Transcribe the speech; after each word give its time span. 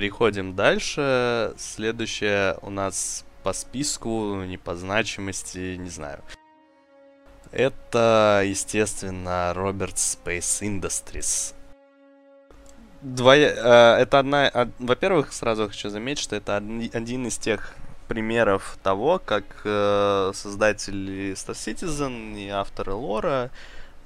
переходим 0.00 0.54
дальше. 0.56 1.52
Следующее 1.58 2.56
у 2.62 2.70
нас 2.70 3.26
по 3.42 3.52
списку, 3.52 4.42
не 4.46 4.56
по 4.56 4.74
значимости, 4.74 5.76
не 5.76 5.90
знаю. 5.90 6.20
Это, 7.52 8.42
естественно, 8.46 9.52
Роберт 9.54 9.96
Space 9.96 10.62
Industries. 10.62 11.52
Двоя... 13.02 13.96
Э, 13.98 14.00
это 14.00 14.20
одна... 14.20 14.50
Во-первых, 14.78 15.34
сразу 15.34 15.68
хочу 15.68 15.90
заметить, 15.90 16.22
что 16.22 16.34
это 16.34 16.56
один 16.56 17.26
из 17.26 17.36
тех 17.36 17.74
примеров 18.08 18.78
того, 18.82 19.20
как 19.22 19.44
э, 19.64 20.30
создатели 20.32 21.34
Star 21.34 21.54
Citizen 21.54 22.38
и 22.38 22.48
авторы 22.48 22.94
лора 22.94 23.50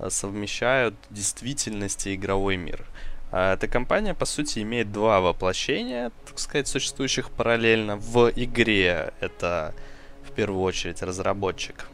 э, 0.00 0.10
совмещают 0.10 0.96
действительность 1.10 2.08
и 2.08 2.16
игровой 2.16 2.56
мир. 2.56 2.84
А 3.30 3.54
эта 3.54 3.66
компания, 3.66 4.14
по 4.14 4.26
сути, 4.26 4.60
имеет 4.60 4.92
два 4.92 5.20
воплощения, 5.20 6.12
так 6.26 6.38
сказать, 6.38 6.68
существующих 6.68 7.30
параллельно. 7.30 7.96
В 7.96 8.30
игре 8.36 9.12
это, 9.20 9.74
в 10.22 10.32
первую 10.32 10.62
очередь, 10.62 11.02
разработчик 11.02 11.88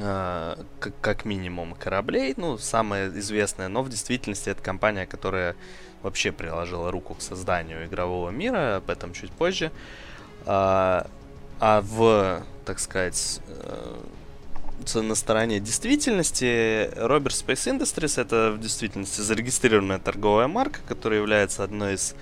э, 0.00 0.56
как, 1.00 1.24
минимум 1.24 1.74
кораблей, 1.74 2.34
ну, 2.36 2.58
самая 2.58 3.08
известная, 3.10 3.68
но 3.68 3.82
в 3.82 3.88
действительности 3.88 4.48
это 4.48 4.62
компания, 4.62 5.06
которая 5.06 5.54
вообще 6.02 6.32
приложила 6.32 6.90
руку 6.90 7.14
к 7.14 7.22
созданию 7.22 7.86
игрового 7.86 8.30
мира, 8.30 8.76
об 8.76 8.90
этом 8.90 9.12
чуть 9.12 9.30
позже. 9.30 9.70
А, 10.46 11.06
а 11.60 11.80
в, 11.80 12.42
так 12.64 12.78
сказать, 12.78 13.40
э, 13.46 13.96
на 14.94 15.14
стороне 15.14 15.60
действительности 15.60 16.90
Robert 16.96 17.32
Space 17.32 17.78
Industries 17.78 18.20
это 18.20 18.52
в 18.52 18.60
действительности 18.60 19.20
зарегистрированная 19.20 19.98
торговая 19.98 20.48
марка, 20.48 20.80
которая 20.86 21.20
является 21.20 21.64
одной 21.64 21.94
из 21.94 22.14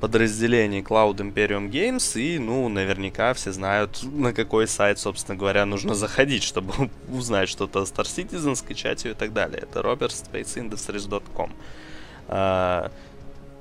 подразделений 0.00 0.80
Cloud 0.80 1.16
Imperium 1.16 1.70
Games, 1.70 2.20
и, 2.20 2.38
ну, 2.38 2.68
наверняка 2.68 3.32
все 3.34 3.52
знают, 3.52 4.02
на 4.02 4.32
какой 4.32 4.68
сайт, 4.68 4.98
собственно 4.98 5.38
говоря, 5.38 5.64
нужно 5.64 5.94
заходить, 5.94 6.42
чтобы 6.42 6.72
узнать 7.08 7.48
что-то 7.48 7.80
о 7.80 7.84
Star 7.84 8.04
Citizen, 8.04 8.56
скачать 8.56 9.04
ее 9.04 9.12
и 9.12 9.14
так 9.14 9.32
далее. 9.32 9.60
Это 9.62 9.80
robertspaceindustries.com. 9.80 11.52
Uh, 12.28 12.90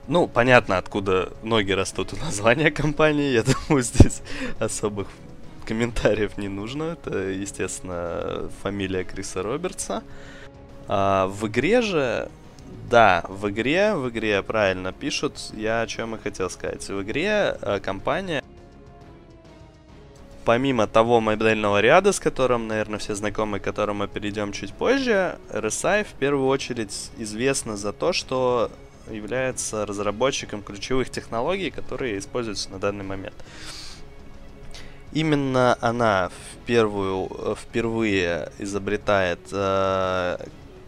ну, 0.08 0.28
понятно, 0.28 0.78
откуда 0.78 1.34
ноги 1.44 1.72
растут 1.72 2.14
у 2.14 2.18
названия 2.18 2.72
компании. 2.82 3.32
Я 3.32 3.44
думаю, 3.44 3.84
здесь 3.84 4.22
особых 4.60 5.08
комментариев 5.66 6.38
не 6.38 6.48
нужно. 6.48 6.84
Это, 6.94 7.18
естественно, 7.18 8.50
фамилия 8.62 9.04
Криса 9.04 9.44
Робертса. 9.44 10.04
А 10.88 11.28
в 11.28 11.48
игре 11.48 11.82
же 11.82 12.30
да, 12.90 13.24
в 13.28 13.50
игре, 13.50 13.96
в 13.96 14.10
игре 14.10 14.44
правильно 14.44 14.94
пишут. 14.94 15.52
Я 15.54 15.82
о 15.82 15.88
чем 15.88 16.16
и 16.16 16.20
хотел 16.20 16.50
сказать. 16.50 16.88
В 16.88 17.02
игре 17.02 17.58
э, 17.60 17.80
компания, 17.80 18.44
помимо 20.44 20.86
того 20.86 21.20
модельного 21.20 21.82
ряда, 21.82 22.12
с 22.12 22.20
которым, 22.20 22.68
наверное, 22.68 23.00
все 23.00 23.16
знакомы, 23.16 23.60
к 23.60 23.64
которому 23.64 24.00
мы 24.00 24.08
перейдем 24.08 24.52
чуть 24.52 24.74
позже, 24.74 25.40
RSI 25.52 26.04
в 26.04 26.14
первую 26.14 26.48
очередь 26.48 27.12
известна 27.18 27.76
за 27.76 27.92
то, 27.92 28.14
что 28.14 28.70
является 29.10 29.86
разработчиком 29.86 30.62
ключевых 30.62 31.10
технологий, 31.10 31.72
которые 31.72 32.20
используются 32.20 32.70
на 32.70 32.80
данный 32.80 33.04
момент. 33.04 33.36
Именно 35.16 35.78
она 35.80 36.28
в 36.28 36.66
первую, 36.66 37.30
э, 37.32 37.56
впервые 37.58 38.52
изобретает 38.60 39.40
э, 39.54 40.38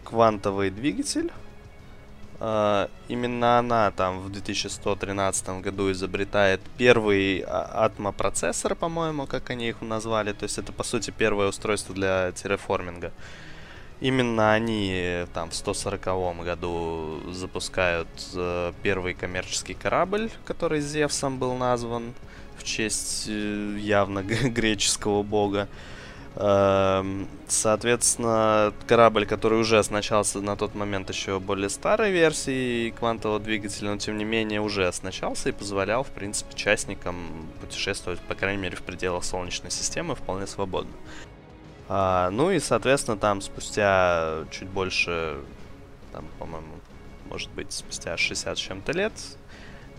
квантовый 0.04 0.68
двигатель. 0.68 1.32
Э, 2.38 2.88
именно 3.08 3.58
она 3.58 3.90
там 3.90 4.20
в 4.20 4.30
2113 4.30 5.48
году 5.62 5.90
изобретает 5.92 6.60
первый 6.76 7.40
а, 7.40 7.86
атмопроцессор, 7.86 8.74
по-моему, 8.74 9.26
как 9.26 9.48
они 9.48 9.70
их 9.70 9.80
назвали. 9.80 10.34
То 10.34 10.42
есть 10.42 10.58
это, 10.58 10.74
по 10.74 10.84
сути, 10.84 11.10
первое 11.10 11.48
устройство 11.48 11.94
для 11.94 12.30
терраформинга. 12.32 13.12
Именно 14.02 14.52
они 14.52 15.24
там 15.32 15.48
в 15.48 15.54
140 15.54 16.44
году 16.44 17.18
запускают 17.32 18.08
э, 18.34 18.74
первый 18.82 19.14
коммерческий 19.14 19.72
корабль, 19.72 20.30
который 20.44 20.80
Зевсом 20.80 21.38
был 21.38 21.54
назван 21.54 22.12
честь 22.68 23.24
э, 23.28 23.76
явно 23.80 24.22
греческого 24.22 25.22
бога. 25.22 25.68
Э, 26.36 27.02
соответственно, 27.48 28.72
корабль, 28.86 29.26
который 29.26 29.58
уже 29.58 29.78
оснащался 29.78 30.40
на 30.40 30.56
тот 30.56 30.74
момент 30.74 31.10
еще 31.10 31.40
более 31.40 31.68
старой 31.68 32.12
версией 32.12 32.92
квантового 32.92 33.40
двигателя, 33.40 33.90
но 33.90 33.96
тем 33.96 34.18
не 34.18 34.24
менее 34.24 34.60
уже 34.60 34.86
оснащался 34.86 35.48
и 35.48 35.52
позволял, 35.52 36.04
в 36.04 36.10
принципе, 36.10 36.54
частникам 36.54 37.48
путешествовать, 37.60 38.20
по 38.20 38.34
крайней 38.34 38.62
мере, 38.62 38.76
в 38.76 38.82
пределах 38.82 39.24
Солнечной 39.24 39.70
системы 39.70 40.14
вполне 40.14 40.46
свободно. 40.46 40.92
А, 41.88 42.30
ну 42.30 42.50
и, 42.50 42.60
соответственно, 42.60 43.16
там 43.16 43.40
спустя 43.40 44.44
чуть 44.50 44.68
больше, 44.68 45.38
там, 46.12 46.26
по-моему, 46.38 46.68
может 47.28 47.50
быть, 47.50 47.72
спустя 47.72 48.16
60 48.16 48.56
с 48.56 48.60
чем-то 48.60 48.92
лет, 48.92 49.12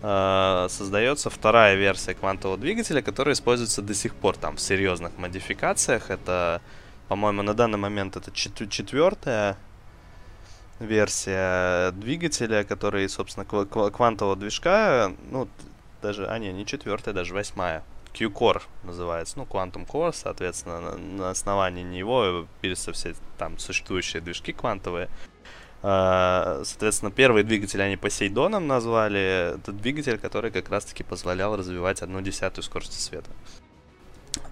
э, 0.02 0.66
создается 0.68 1.30
вторая 1.30 1.74
версия 1.76 2.14
квантового 2.14 2.58
двигателя, 2.58 3.02
которая 3.02 3.34
используется 3.34 3.82
до 3.82 3.94
сих 3.94 4.14
пор 4.14 4.36
там 4.36 4.56
в 4.56 4.60
серьезных 4.60 5.16
модификациях. 5.18 6.10
Это, 6.10 6.60
по-моему, 7.08 7.42
на 7.42 7.54
данный 7.54 7.78
момент 7.78 8.16
это 8.16 8.30
чет- 8.30 8.68
четвертая 8.70 9.56
версия 10.78 11.90
двигателя, 11.92 12.64
который, 12.64 13.08
собственно, 13.08 13.44
кв- 13.44 13.90
квантового 13.92 14.36
движка, 14.36 15.12
ну, 15.30 15.48
даже, 16.02 16.26
а 16.26 16.38
не, 16.38 16.52
не 16.52 16.64
четвертая, 16.64 17.14
даже 17.14 17.34
восьмая 17.34 17.82
Q-Core 18.14 18.62
называется, 18.82 19.38
ну, 19.38 19.44
Quantum 19.44 19.86
Core, 19.86 20.12
соответственно, 20.14 20.80
на, 20.80 20.96
на 20.96 21.30
основании 21.30 21.82
него 21.82 22.46
пишутся 22.60 22.92
все 22.92 23.14
там 23.38 23.58
существующие 23.58 24.22
движки 24.22 24.52
квантовые. 24.52 25.08
Uh, 25.82 26.62
соответственно, 26.64 27.10
первый 27.10 27.42
двигатель 27.42 27.80
они 27.82 27.96
Посейдоном 27.96 28.66
назвали. 28.66 29.54
Это 29.54 29.72
двигатель, 29.72 30.18
который 30.18 30.50
как 30.50 30.68
раз-таки 30.68 31.02
позволял 31.02 31.56
развивать 31.56 32.02
одну 32.02 32.20
десятую 32.20 32.62
скорости 32.64 33.00
света. 33.00 33.30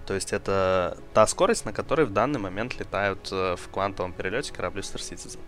То 0.07 0.15
есть 0.15 0.33
это 0.33 0.97
та 1.13 1.27
скорость, 1.27 1.65
на 1.65 1.73
которой 1.73 2.07
в 2.07 2.13
данный 2.13 2.39
момент 2.39 2.79
летают 2.79 3.31
uh, 3.31 3.55
в 3.57 3.69
квантовом 3.69 4.11
перелете 4.11 4.51
корабли 4.51 4.81
Star 4.81 4.97
Citizen. 4.97 5.39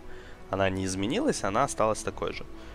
Она 0.50 0.70
не 0.70 0.84
изменилась, 0.84 1.42
она 1.42 1.64
осталась 1.64 2.02
такой 2.02 2.32
же. 2.32 2.44
Uh, 2.44 2.71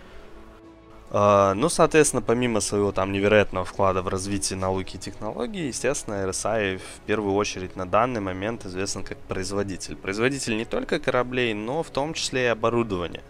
ну, 1.10 1.70
соответственно, 1.70 2.22
помимо 2.22 2.60
своего 2.60 2.92
там 2.92 3.14
невероятного 3.14 3.66
вклада 3.66 4.02
в 4.02 4.10
развитие 4.10 4.60
науки 4.60 4.98
и 4.98 5.00
технологий, 5.00 5.68
естественно, 5.68 6.16
RSI 6.26 6.80
в 6.80 7.06
первую 7.06 7.34
очередь 7.36 7.78
на 7.78 7.86
данный 7.86 8.20
момент 8.20 8.66
известен 8.66 9.04
как 9.04 9.18
производитель. 9.20 9.96
Производитель 9.96 10.58
не 10.58 10.66
только 10.66 11.00
кораблей, 11.00 11.54
но 11.54 11.82
в 11.82 11.90
том 11.92 12.14
числе 12.14 12.44
и 12.44 12.48
оборудования. 12.48 13.24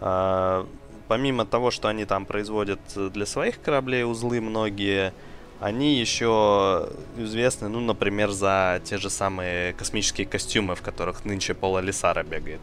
Uh, 0.00 0.66
помимо 1.08 1.44
того, 1.44 1.70
что 1.70 1.88
они 1.88 2.04
там 2.04 2.26
производят 2.26 2.80
для 2.94 3.26
своих 3.26 3.60
кораблей 3.60 4.04
узлы 4.04 4.40
многие, 4.40 5.12
они 5.60 6.00
еще 6.00 6.88
известны, 7.16 7.68
ну, 7.68 7.80
например, 7.80 8.30
за 8.30 8.80
те 8.84 8.98
же 8.98 9.10
самые 9.10 9.74
космические 9.74 10.26
костюмы, 10.26 10.74
в 10.74 10.82
которых 10.82 11.24
нынче 11.24 11.54
Пола 11.54 11.78
Лисара 11.80 12.22
бегает. 12.22 12.60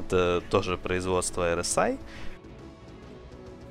Это 0.00 0.42
тоже 0.50 0.76
производство 0.76 1.54
RSI. 1.54 1.98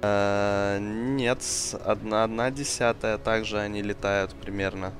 Э, 0.04 0.80
нет, 0.82 1.40
одна, 1.86 2.26
одна 2.26 2.52
десятая 2.52 3.18
также 3.18 3.58
они 3.58 3.82
летают 3.82 4.34
примерно. 4.36 4.92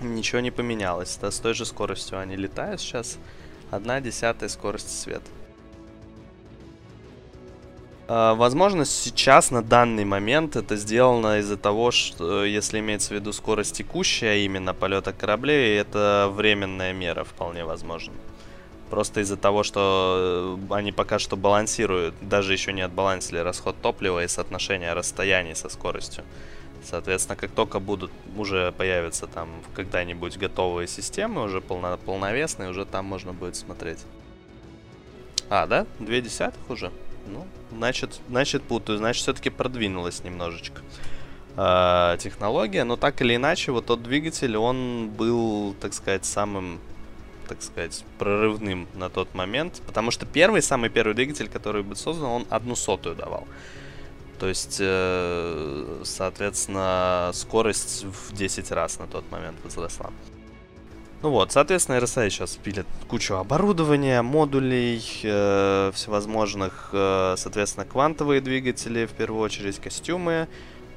Ничего 0.00 0.40
не 0.40 0.52
поменялось. 0.52 1.18
Да, 1.20 1.32
с 1.32 1.40
той 1.40 1.54
же 1.54 1.66
скоростью 1.66 2.20
они 2.20 2.36
летают 2.36 2.80
сейчас. 2.80 3.18
Одна 3.72 4.00
десятая 4.00 4.48
скорости 4.48 4.90
света. 4.90 5.26
Uh, 8.06 8.36
возможно, 8.36 8.84
сейчас, 8.84 9.50
на 9.50 9.62
данный 9.62 10.04
момент, 10.04 10.56
это 10.56 10.76
сделано 10.76 11.38
из-за 11.38 11.56
того, 11.56 11.90
что, 11.90 12.44
если 12.44 12.80
имеется 12.80 13.08
в 13.08 13.12
виду 13.12 13.32
скорость 13.32 13.78
текущая 13.78 14.44
именно 14.44 14.74
полета 14.74 15.14
кораблей, 15.14 15.78
это 15.78 16.28
временная 16.30 16.92
мера, 16.92 17.24
вполне 17.24 17.64
возможно. 17.64 18.12
Просто 18.90 19.20
из-за 19.20 19.36
того, 19.36 19.62
что 19.62 20.58
э, 20.70 20.74
они 20.74 20.92
пока 20.92 21.18
что 21.18 21.36
балансируют, 21.36 22.14
даже 22.20 22.52
еще 22.52 22.72
не 22.72 22.82
отбалансили 22.82 23.38
расход 23.38 23.76
топлива 23.80 24.22
и 24.22 24.28
соотношение 24.28 24.92
расстояний 24.92 25.54
со 25.54 25.68
скоростью. 25.68 26.24
Соответственно, 26.84 27.36
как 27.36 27.50
только 27.50 27.80
будут, 27.80 28.10
уже 28.36 28.72
появятся 28.72 29.26
там 29.26 29.48
когда-нибудь 29.74 30.36
готовые 30.36 30.86
системы, 30.86 31.42
уже 31.42 31.60
полно, 31.60 31.96
полновесные, 31.96 32.70
уже 32.70 32.84
там 32.84 33.06
можно 33.06 33.32
будет 33.32 33.56
смотреть. 33.56 34.00
А, 35.48 35.66
да? 35.66 35.86
Две 35.98 36.20
десятых 36.20 36.60
уже? 36.68 36.92
Ну, 37.26 37.46
значит, 37.72 38.20
значит 38.28 38.62
путаю, 38.62 38.98
значит 38.98 39.22
все-таки 39.22 39.48
продвинулась 39.48 40.24
немножечко 40.24 40.82
э, 41.56 42.16
технология, 42.20 42.84
но 42.84 42.96
так 42.96 43.20
или 43.22 43.36
иначе, 43.36 43.72
вот 43.72 43.86
тот 43.86 44.02
двигатель, 44.02 44.56
он 44.56 45.08
был, 45.08 45.74
так 45.80 45.94
сказать, 45.94 46.26
самым 46.26 46.80
так 47.48 47.62
сказать, 47.62 48.04
прорывным 48.18 48.88
на 48.94 49.10
тот 49.10 49.34
момент. 49.34 49.82
Потому 49.86 50.10
что 50.10 50.26
первый, 50.26 50.62
самый 50.62 50.90
первый 50.90 51.14
двигатель, 51.14 51.48
который 51.48 51.82
был 51.82 51.96
создан, 51.96 52.26
он 52.26 52.46
одну 52.50 52.76
сотую 52.76 53.14
давал. 53.14 53.46
То 54.38 54.48
есть 54.48 54.78
э, 54.80 56.02
соответственно, 56.04 57.30
скорость 57.32 58.04
в 58.04 58.34
10 58.34 58.70
раз 58.72 58.98
на 58.98 59.06
тот 59.06 59.30
момент 59.30 59.56
возросла. 59.64 60.10
Ну 61.24 61.30
вот, 61.30 61.52
соответственно, 61.52 61.96
RSI 61.96 62.28
сейчас 62.28 62.56
пилит 62.56 62.86
кучу 63.08 63.36
оборудования, 63.36 64.20
модулей, 64.20 65.02
э, 65.22 65.90
всевозможных, 65.94 66.90
э, 66.92 67.36
соответственно, 67.38 67.86
квантовые 67.86 68.42
двигатели, 68.42 69.06
в 69.06 69.12
первую 69.12 69.40
очередь 69.40 69.78
костюмы, 69.78 70.48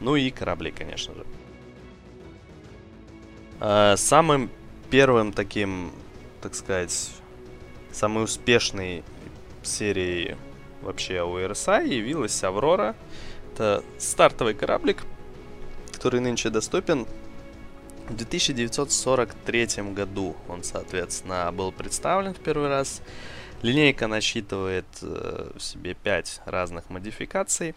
ну 0.01 0.17
и 0.17 0.29
корабли, 0.29 0.71
конечно 0.71 1.13
же. 1.13 1.25
Э, 3.61 3.95
самым 3.95 4.49
первым 4.89 5.31
таким, 5.31 5.93
так 6.41 6.55
сказать, 6.55 7.11
самой 7.91 8.23
успешной 8.23 9.03
серией 9.63 10.37
вообще 10.81 11.23
у 11.23 11.37
RSI 11.37 11.87
явилась 11.87 12.43
Аврора. 12.43 12.95
Это 13.53 13.83
стартовый 13.97 14.53
кораблик, 14.53 15.03
который 15.91 16.19
нынче 16.19 16.49
доступен 16.49 17.07
в 18.07 18.13
1943 18.13 19.91
году 19.93 20.35
он, 20.47 20.63
соответственно, 20.63 21.51
был 21.51 21.71
представлен 21.71 22.33
в 22.33 22.39
первый 22.39 22.69
раз. 22.69 23.01
Линейка 23.61 24.07
насчитывает 24.07 24.85
э, 25.01 25.51
в 25.55 25.61
себе 25.61 25.93
5 25.93 26.41
разных 26.45 26.89
модификаций 26.89 27.75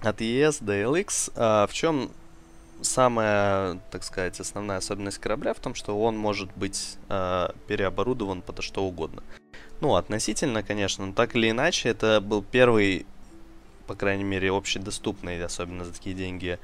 от 0.00 0.20
ES 0.22 0.64
до 0.64 0.80
LX. 0.80 1.32
А 1.36 1.66
в 1.66 1.74
чем 1.74 2.10
самая, 2.82 3.80
так 3.90 4.02
сказать, 4.04 4.38
основная 4.40 4.78
особенность 4.78 5.18
корабля 5.18 5.54
в 5.54 5.60
том, 5.60 5.74
что 5.74 6.00
он 6.00 6.16
может 6.16 6.50
быть 6.56 6.98
э, 7.08 7.48
переоборудован 7.66 8.42
под 8.42 8.62
что 8.62 8.84
угодно. 8.84 9.22
Ну, 9.80 9.94
относительно, 9.94 10.62
конечно, 10.62 11.06
но 11.06 11.12
так 11.12 11.34
или 11.34 11.50
иначе, 11.50 11.88
это 11.88 12.20
был 12.20 12.42
первый, 12.42 13.06
по 13.86 13.94
крайней 13.94 14.24
мере, 14.24 14.50
общедоступный, 14.50 15.42
особенно 15.42 15.84
за 15.84 15.92
такие 15.92 16.14
деньги, 16.14 16.58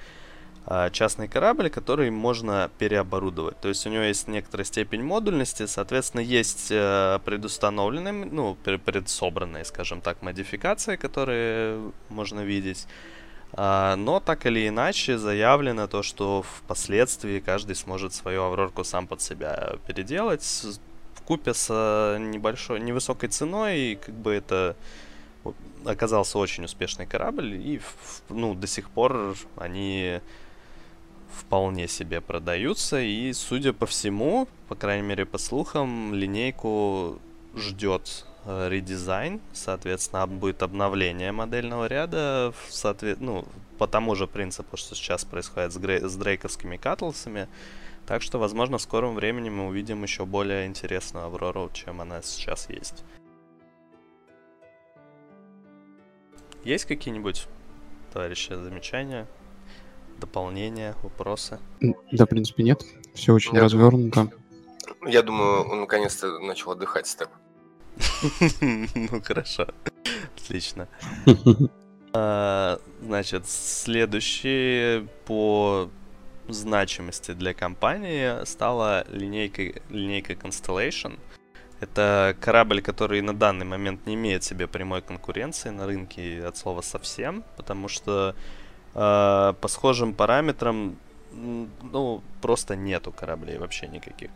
а, 0.69 0.91
частный 0.91 1.29
корабль, 1.29 1.71
который 1.71 2.11
можно 2.11 2.71
переоборудовать. 2.79 3.61
То 3.61 3.69
есть 3.69 3.87
у 3.87 3.91
него 3.91 4.03
есть 4.03 4.27
некоторая 4.27 4.65
степень 4.65 5.03
модульности, 5.03 5.67
соответственно, 5.67 6.21
есть 6.23 6.69
э, 6.71 7.21
предустановленные, 7.25 8.13
ну, 8.13 8.57
предсобранные, 8.57 9.65
скажем 9.65 10.01
так, 10.01 10.23
модификации, 10.23 10.97
которые 10.97 11.93
можно 12.09 12.41
видеть. 12.41 12.87
А, 13.53 13.97
но 13.97 14.21
так 14.21 14.47
или 14.47 14.69
иначе 14.69 15.19
заявлено 15.19 15.87
то, 15.87 16.03
что 16.03 16.43
впоследствии 16.43 17.41
каждый 17.41 17.75
сможет 17.75 18.13
свою 18.13 18.43
аврорку 18.43 18.85
сам 18.85 19.07
под 19.07 19.21
себя 19.21 19.77
переделать 19.87 20.65
в 21.15 21.23
купе 21.23 21.55
с 21.55 21.69
э, 21.71 22.19
небольшой, 22.19 22.81
невысокой 22.81 23.29
ценой, 23.29 23.79
и 23.79 23.97
как 23.97 24.15
бы 24.15 24.33
это 24.33 24.77
оказался 25.85 26.39
очень 26.39 26.65
успешный 26.65 27.07
корабль, 27.07 27.55
и 27.55 27.81
ну, 28.29 28.55
до 28.55 28.67
сих 28.67 28.91
пор 28.91 29.37
они 29.57 30.21
вполне 31.33 31.89
себе 31.89 32.21
продаются. 32.21 33.01
И, 33.01 33.33
судя 33.33 33.73
по 33.73 33.87
всему, 33.87 34.49
по 34.69 34.75
крайней 34.75 35.07
мере 35.07 35.25
по 35.25 35.39
слухам, 35.39 36.15
линейку 36.15 37.19
ждет 37.55 38.27
редизайн, 38.47 39.41
соответственно, 39.53 40.27
будет 40.27 40.63
обновление 40.63 41.33
модельного 41.33 41.87
ряда 41.87 42.53
в 42.67 42.73
соответ... 42.73 43.21
ну, 43.21 43.45
по 43.79 43.87
тому 43.87 44.15
же 44.15 44.27
принципу, 44.27 44.77
что 44.77 44.95
сейчас 44.95 45.25
происходит 45.25 45.73
с, 45.73 45.77
грей... 45.77 46.01
с 46.01 46.15
дрейковскими 46.17 46.77
катлсами. 46.77 47.49
Так 48.07 48.23
что, 48.23 48.39
возможно, 48.39 48.79
в 48.79 48.83
скором 48.83 49.15
времени 49.15 49.51
мы 49.51 49.67
увидим 49.67 50.03
еще 50.03 50.25
более 50.25 50.67
интересную 50.67 51.27
Аврору, 51.27 51.71
чем 51.73 52.01
она 52.01 52.23
сейчас 52.23 52.71
есть. 52.71 53.05
Есть 56.65 56.85
какие-нибудь, 56.85 57.47
товарищи, 58.13 58.55
замечания? 58.55 59.27
дополнения, 60.19 60.95
вопросы? 61.03 61.59
Да, 62.13 62.25
в 62.25 62.29
принципе, 62.29 62.63
нет. 62.63 62.85
Все 63.15 63.33
очень 63.33 63.55
я 63.55 63.63
развернуто. 63.63 64.31
Я 65.07 65.23
думаю, 65.23 65.63
он 65.63 65.81
наконец-то 65.81 66.39
начал 66.39 66.73
отдыхать, 66.73 67.07
Степ. 67.07 67.29
Ну, 68.95 69.21
хорошо. 69.23 69.69
Отлично. 70.37 70.89
А, 72.13 72.79
значит, 73.03 73.49
следующее 73.49 75.07
по 75.27 75.91
значимости 76.49 77.33
для 77.33 77.53
компании 77.55 78.45
стала 78.45 79.05
линейка, 79.11 79.81
линейка 79.91 80.33
Constellation. 80.35 81.19
Это 81.81 82.35
корабль, 82.41 82.81
который 82.81 83.21
на 83.21 83.35
данный 83.35 83.67
момент 83.67 84.07
не 84.07 84.15
имеет 84.15 84.45
себе 84.45 84.67
прямой 84.67 85.03
конкуренции 85.03 85.69
на 85.69 85.87
рынке 85.87 86.43
от 86.47 86.57
слова 86.57 86.81
совсем, 86.81 87.45
потому 87.57 87.89
что 87.89 88.35
э, 88.95 89.55
по 89.61 89.69
схожим 89.69 90.15
параметрам, 90.15 90.97
ну, 91.33 92.23
просто 92.41 92.77
нету 92.77 93.13
кораблей 93.13 93.59
вообще 93.59 93.89
никаких. 93.89 94.31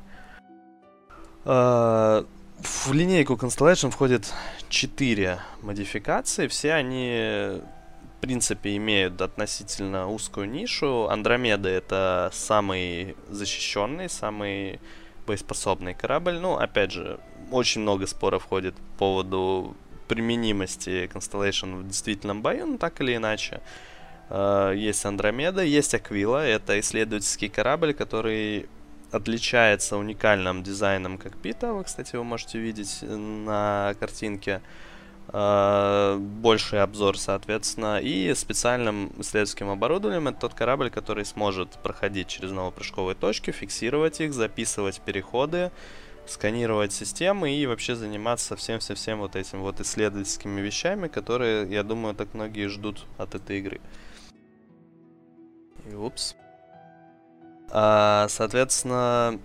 Э, 1.46 2.24
в 2.62 2.92
линейку 2.92 3.34
Constellation 3.34 3.90
входит 3.90 4.32
4 4.68 5.40
модификации. 5.62 6.46
Все 6.48 6.72
они, 6.72 7.60
в 7.60 8.20
принципе, 8.20 8.76
имеют 8.76 9.20
относительно 9.20 10.08
узкую 10.08 10.48
нишу. 10.50 11.08
Андромеда 11.08 11.68
это 11.68 12.30
самый 12.32 13.16
защищенный, 13.28 14.08
самый 14.08 14.80
боеспособный 15.26 15.94
корабль. 15.94 16.38
Ну, 16.38 16.56
опять 16.56 16.92
же, 16.92 17.20
очень 17.50 17.82
много 17.82 18.06
споров 18.06 18.44
ходит 18.44 18.74
по 18.74 18.98
поводу 18.98 19.76
применимости 20.08 21.08
Constellation 21.12 21.82
в 21.82 21.86
действительном 21.86 22.42
бою, 22.42 22.66
но 22.66 22.78
так 22.78 23.00
или 23.00 23.16
иначе. 23.16 23.60
Э, 24.28 24.72
есть 24.76 25.04
Андромеда, 25.04 25.62
есть 25.62 25.94
Аквила. 25.94 26.44
Это 26.44 26.78
исследовательский 26.80 27.48
корабль, 27.48 27.94
который 27.94 28.68
отличается 29.12 29.96
уникальным 29.96 30.62
дизайном 30.62 31.18
кокпита. 31.18 31.72
Вы, 31.72 31.84
кстати, 31.84 32.16
вы 32.16 32.24
можете 32.24 32.58
видеть 32.58 33.02
на 33.02 33.94
картинке. 33.98 34.60
Uh, 35.32 36.18
больший 36.18 36.82
обзор, 36.82 37.16
соответственно, 37.16 38.00
и 38.00 38.34
специальным 38.34 39.12
исследовательским 39.18 39.70
оборудованием 39.70 40.26
это 40.26 40.40
тот 40.40 40.54
корабль, 40.54 40.90
который 40.90 41.24
сможет 41.24 41.70
проходить 41.84 42.26
через 42.26 42.50
новопрыжковые 42.50 43.14
точки, 43.14 43.52
фиксировать 43.52 44.20
их, 44.20 44.32
записывать 44.32 45.00
переходы, 45.00 45.70
сканировать 46.26 46.92
системы 46.92 47.54
и 47.54 47.64
вообще 47.66 47.94
заниматься 47.94 48.56
всем-всем-всем 48.56 49.20
вот 49.20 49.36
этим 49.36 49.60
вот 49.60 49.80
исследовательскими 49.80 50.60
вещами, 50.60 51.06
которые, 51.06 51.70
я 51.70 51.84
думаю, 51.84 52.16
так 52.16 52.34
многие 52.34 52.66
ждут 52.66 53.04
от 53.16 53.36
этой 53.36 53.60
игры. 53.60 53.80
И 55.88 55.94
упс. 55.94 56.34
А, 57.70 58.26
соответственно, 58.28 59.38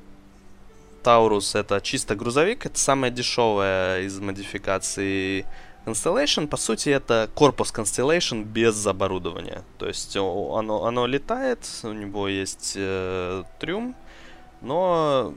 Таурус 1.04 1.56
это 1.56 1.80
чисто 1.82 2.16
грузовик, 2.16 2.66
это 2.66 2.80
самая 2.80 3.12
дешевая 3.12 4.02
из 4.02 4.20
модификаций 4.20 5.46
Constellation. 5.86 6.48
По 6.48 6.58
сути, 6.58 6.90
это 6.90 7.30
корпус 7.36 7.72
Constellation 7.72 8.44
без 8.44 8.86
оборудования. 8.88 9.64
То 9.78 9.88
есть 9.88 10.18
оно, 10.18 10.86
оно 10.86 11.06
летает, 11.06 11.60
у 11.84 11.92
него 11.92 12.28
есть 12.28 12.74
э, 12.76 13.44
трюм, 13.60 13.96
но 14.62 15.36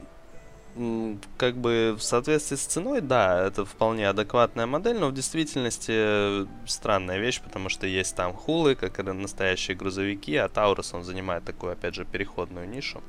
как 1.37 1.57
бы 1.57 1.95
в 1.97 2.01
соответствии 2.01 2.55
с 2.55 2.65
ценой, 2.65 3.01
да, 3.01 3.47
это 3.47 3.65
вполне 3.65 4.07
адекватная 4.07 4.65
модель, 4.65 4.97
но 4.97 5.09
в 5.09 5.13
действительности 5.13 5.91
э, 5.93 6.45
странная 6.65 7.19
вещь, 7.19 7.41
потому 7.41 7.69
что 7.69 7.85
есть 7.85 8.15
там 8.15 8.33
хулы, 8.33 8.75
как 8.75 9.03
настоящие 9.03 9.75
грузовики, 9.75 10.35
а 10.37 10.47
Таурус, 10.47 10.93
он 10.93 11.03
занимает 11.03 11.43
такую, 11.43 11.73
опять 11.73 11.95
же, 11.95 12.05
переходную 12.05 12.69
нишу. 12.69 13.01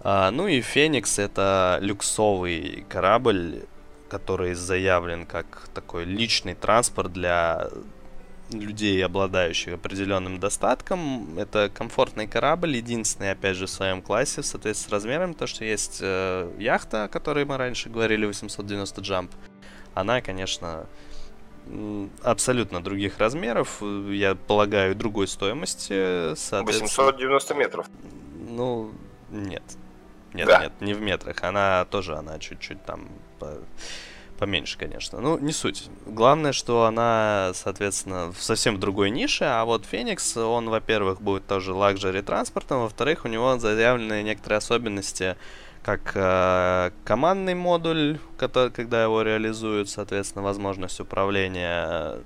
А, 0.00 0.30
ну 0.30 0.48
и 0.48 0.60
Феникс 0.60 1.18
это 1.18 1.78
люксовый 1.82 2.84
корабль, 2.88 3.66
который 4.08 4.54
заявлен 4.54 5.26
как 5.26 5.68
такой 5.72 6.04
личный 6.04 6.54
транспорт 6.54 7.12
для 7.12 7.70
людей, 8.52 9.04
обладающих 9.04 9.74
определенным 9.74 10.40
достатком. 10.40 11.38
Это 11.38 11.70
комфортный 11.72 12.26
корабль, 12.26 12.76
единственный, 12.76 13.32
опять 13.32 13.56
же, 13.56 13.66
в 13.66 13.70
своем 13.70 14.02
классе, 14.02 14.42
в 14.42 14.46
соответствии 14.46 14.88
с 14.88 14.92
размером, 14.92 15.34
то, 15.34 15.46
что 15.46 15.64
есть 15.64 15.98
э, 16.00 16.50
яхта, 16.58 17.04
о 17.04 17.08
которой 17.08 17.44
мы 17.44 17.56
раньше 17.56 17.88
говорили, 17.88 18.26
890 18.26 19.00
джамп. 19.00 19.32
Она, 19.94 20.20
конечно, 20.20 20.86
абсолютно 22.22 22.82
других 22.82 23.18
размеров, 23.18 23.82
я 23.82 24.34
полагаю, 24.34 24.94
другой 24.94 25.28
стоимости. 25.28 26.30
890 26.30 27.54
метров. 27.54 27.86
Ну, 28.48 28.92
нет. 29.30 29.62
Нет, 30.32 30.46
да. 30.46 30.62
нет, 30.62 30.72
не 30.80 30.94
в 30.94 31.00
метрах. 31.00 31.42
Она 31.42 31.84
тоже, 31.86 32.14
она 32.16 32.38
чуть-чуть 32.38 32.84
там 32.84 33.08
Поменьше, 34.40 34.78
конечно. 34.78 35.20
Ну, 35.20 35.38
не 35.38 35.52
суть. 35.52 35.90
Главное, 36.06 36.52
что 36.52 36.86
она, 36.86 37.52
соответственно, 37.52 38.32
в 38.32 38.42
совсем 38.42 38.80
другой 38.80 39.10
нише, 39.10 39.44
а 39.44 39.66
вот 39.66 39.84
Феникс, 39.84 40.34
он, 40.38 40.70
во-первых, 40.70 41.20
будет 41.20 41.46
тоже 41.46 41.74
лакжери 41.74 42.22
транспортом, 42.22 42.80
во-вторых, 42.80 43.26
у 43.26 43.28
него 43.28 43.58
заявлены 43.58 44.22
некоторые 44.22 44.56
особенности, 44.56 45.36
как 45.82 46.12
э, 46.14 46.90
командный 47.04 47.54
модуль, 47.54 48.18
который, 48.38 48.70
когда 48.70 49.02
его 49.02 49.20
реализуют, 49.20 49.90
соответственно, 49.90 50.42
возможность 50.42 51.00
управления 51.00 52.16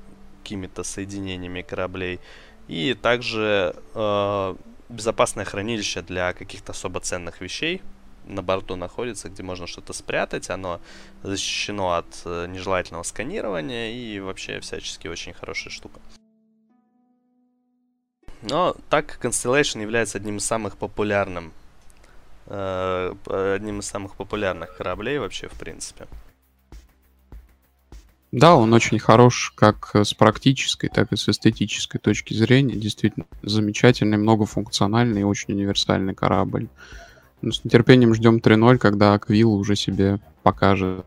какими-то 0.45 0.85
соединениями 0.85 1.63
кораблей, 1.63 2.21
И 2.69 2.95
также 2.95 3.75
э, 3.93 4.55
безопасное 4.89 5.45
хранилище 5.45 6.03
для 6.03 6.33
каких-то 6.33 6.71
особо 6.71 7.01
ценных 7.01 7.41
вещей 7.41 7.83
на 8.27 8.43
борту 8.43 8.77
находится, 8.77 9.29
где 9.29 9.43
можно 9.43 9.67
что-то 9.67 9.93
спрятать. 9.93 10.51
Оно 10.51 10.81
защищено 11.23 11.95
от 11.95 12.23
э, 12.25 12.47
нежелательного 12.49 13.03
сканирования 13.03 13.93
и 13.93 14.21
вообще 14.21 14.61
всячески 14.61 15.09
очень 15.09 15.33
хорошая 15.33 15.73
штука. 15.73 16.01
Но 18.43 18.77
так 18.91 19.07
как 19.07 19.25
Constellation 19.25 19.81
является 19.81 20.19
одним 20.19 20.37
из 20.37 20.45
самых 20.45 20.77
популярным 20.77 21.53
э, 22.47 23.15
одним 23.57 23.81
из 23.81 23.87
самых 23.87 24.17
популярных 24.17 24.77
кораблей 24.77 25.19
вообще, 25.19 25.49
в 25.49 25.59
принципе. 25.59 26.07
Да, 28.33 28.57
он 28.57 28.73
очень 28.73 28.99
хорош 28.99 29.53
как 29.55 29.95
с 29.95 30.13
практической, 30.13 30.89
так 30.89 31.13
и 31.13 31.17
с 31.17 31.29
эстетической 31.29 31.99
точки 31.99 32.35
зрения. 32.35 32.75
Действительно 32.75 33.27
замечательный, 33.43 34.19
многофункциональный 34.19 35.21
и 35.21 35.25
очень 35.25 35.55
универсальный 35.55 36.17
корабль. 36.17 36.67
Ну, 37.45 37.53
с 37.53 37.63
нетерпением 37.63 38.15
ждем 38.15 38.39
3.0, 38.39 38.79
когда 38.79 39.13
Аквил 39.13 39.53
уже 39.53 39.77
себе 39.77 40.19
покажет. 40.43 41.05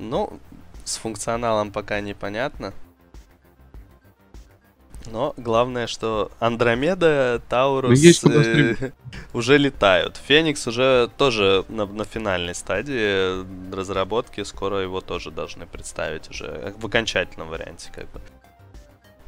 Ну, 0.00 0.40
с 0.84 0.96
функционалом 0.96 1.70
пока 1.70 2.00
непонятно. 2.00 2.74
Но 5.12 5.34
главное, 5.36 5.86
что 5.86 6.32
Андромеда, 6.40 7.40
Таурус 7.48 8.24
ну, 8.24 8.32
э, 8.32 8.90
уже 9.32 9.56
летают. 9.56 10.16
Феникс 10.16 10.66
уже 10.66 11.08
тоже 11.16 11.64
на, 11.68 11.86
на 11.86 12.04
финальной 12.04 12.56
стадии 12.56 13.72
разработки. 13.72 14.42
Скоро 14.42 14.78
его 14.78 15.00
тоже 15.00 15.30
должны 15.30 15.66
представить 15.66 16.28
уже 16.28 16.74
в 16.76 16.86
окончательном 16.86 17.50
варианте, 17.50 17.92
как 17.94 18.10
бы. 18.10 18.20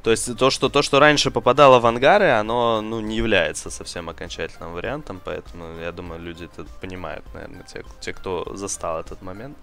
То 0.02 0.11
есть 0.11 0.37
то, 0.37 0.50
что 0.50 0.69
то, 0.69 0.83
что 0.83 1.00
раньше 1.00 1.31
попадало 1.31 1.81
в 1.81 1.87
ангары, 1.87 2.31
оно 2.31 2.81
ну, 2.81 3.00
не 3.00 3.17
является 3.17 3.71
совсем 3.71 4.09
окончательным 4.09 4.73
вариантом, 4.73 5.21
поэтому 5.25 5.78
я 5.81 5.93
думаю, 5.93 6.21
люди 6.21 6.45
это 6.45 6.64
понимают, 6.81 7.25
наверное, 7.35 7.64
те, 7.64 7.85
те 8.00 8.12
кто 8.12 8.55
застал 8.55 9.00
этот 9.00 9.23
момент. 9.23 9.57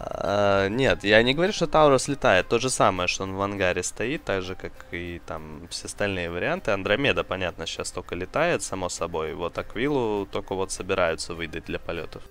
А, 0.00 0.68
нет, 0.68 1.02
я 1.02 1.22
не 1.22 1.34
говорю, 1.34 1.52
что 1.52 1.66
Таурус 1.66 2.08
летает. 2.08 2.48
То 2.48 2.58
же 2.58 2.70
самое, 2.70 3.08
что 3.08 3.24
он 3.24 3.34
в 3.34 3.42
ангаре 3.42 3.82
стоит, 3.82 4.22
так 4.22 4.42
же, 4.42 4.54
как 4.54 4.72
и 4.92 5.20
там 5.26 5.66
все 5.70 5.86
остальные 5.86 6.30
варианты. 6.30 6.70
Андромеда, 6.70 7.24
понятно, 7.24 7.66
сейчас 7.66 7.90
только 7.90 8.14
летает, 8.14 8.62
само 8.62 8.88
собой. 8.88 9.34
Вот 9.34 9.58
Аквилу 9.58 10.26
только 10.26 10.54
вот 10.54 10.70
собираются 10.70 11.34
выдать 11.34 11.64
для 11.64 11.78
полетов. 11.80 12.22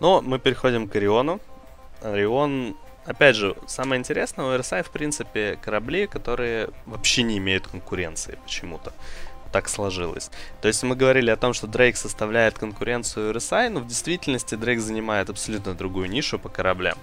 Но 0.00 0.20
мы 0.20 0.38
переходим 0.38 0.88
к 0.88 0.96
Ориону. 0.96 1.40
Орион, 2.02 2.76
опять 3.04 3.36
же, 3.36 3.56
самое 3.66 3.98
интересное, 3.98 4.46
у 4.46 4.58
RSI, 4.58 4.82
в 4.82 4.90
принципе, 4.90 5.58
корабли, 5.62 6.06
которые 6.06 6.70
вообще 6.86 7.22
не 7.22 7.38
имеют 7.38 7.66
конкуренции 7.66 8.38
почему-то 8.42 8.92
так 9.52 9.68
сложилось. 9.68 10.30
То 10.60 10.68
есть 10.68 10.82
мы 10.82 10.96
говорили 10.96 11.30
о 11.30 11.36
том, 11.36 11.52
что 11.54 11.66
Дрейк 11.66 11.96
составляет 11.96 12.58
конкуренцию 12.58 13.32
RSI, 13.34 13.68
но 13.70 13.80
в 13.80 13.86
действительности 13.86 14.54
Дрейк 14.54 14.80
занимает 14.80 15.30
абсолютно 15.30 15.74
другую 15.74 16.08
нишу 16.10 16.38
по 16.38 16.48
кораблям. 16.48 16.98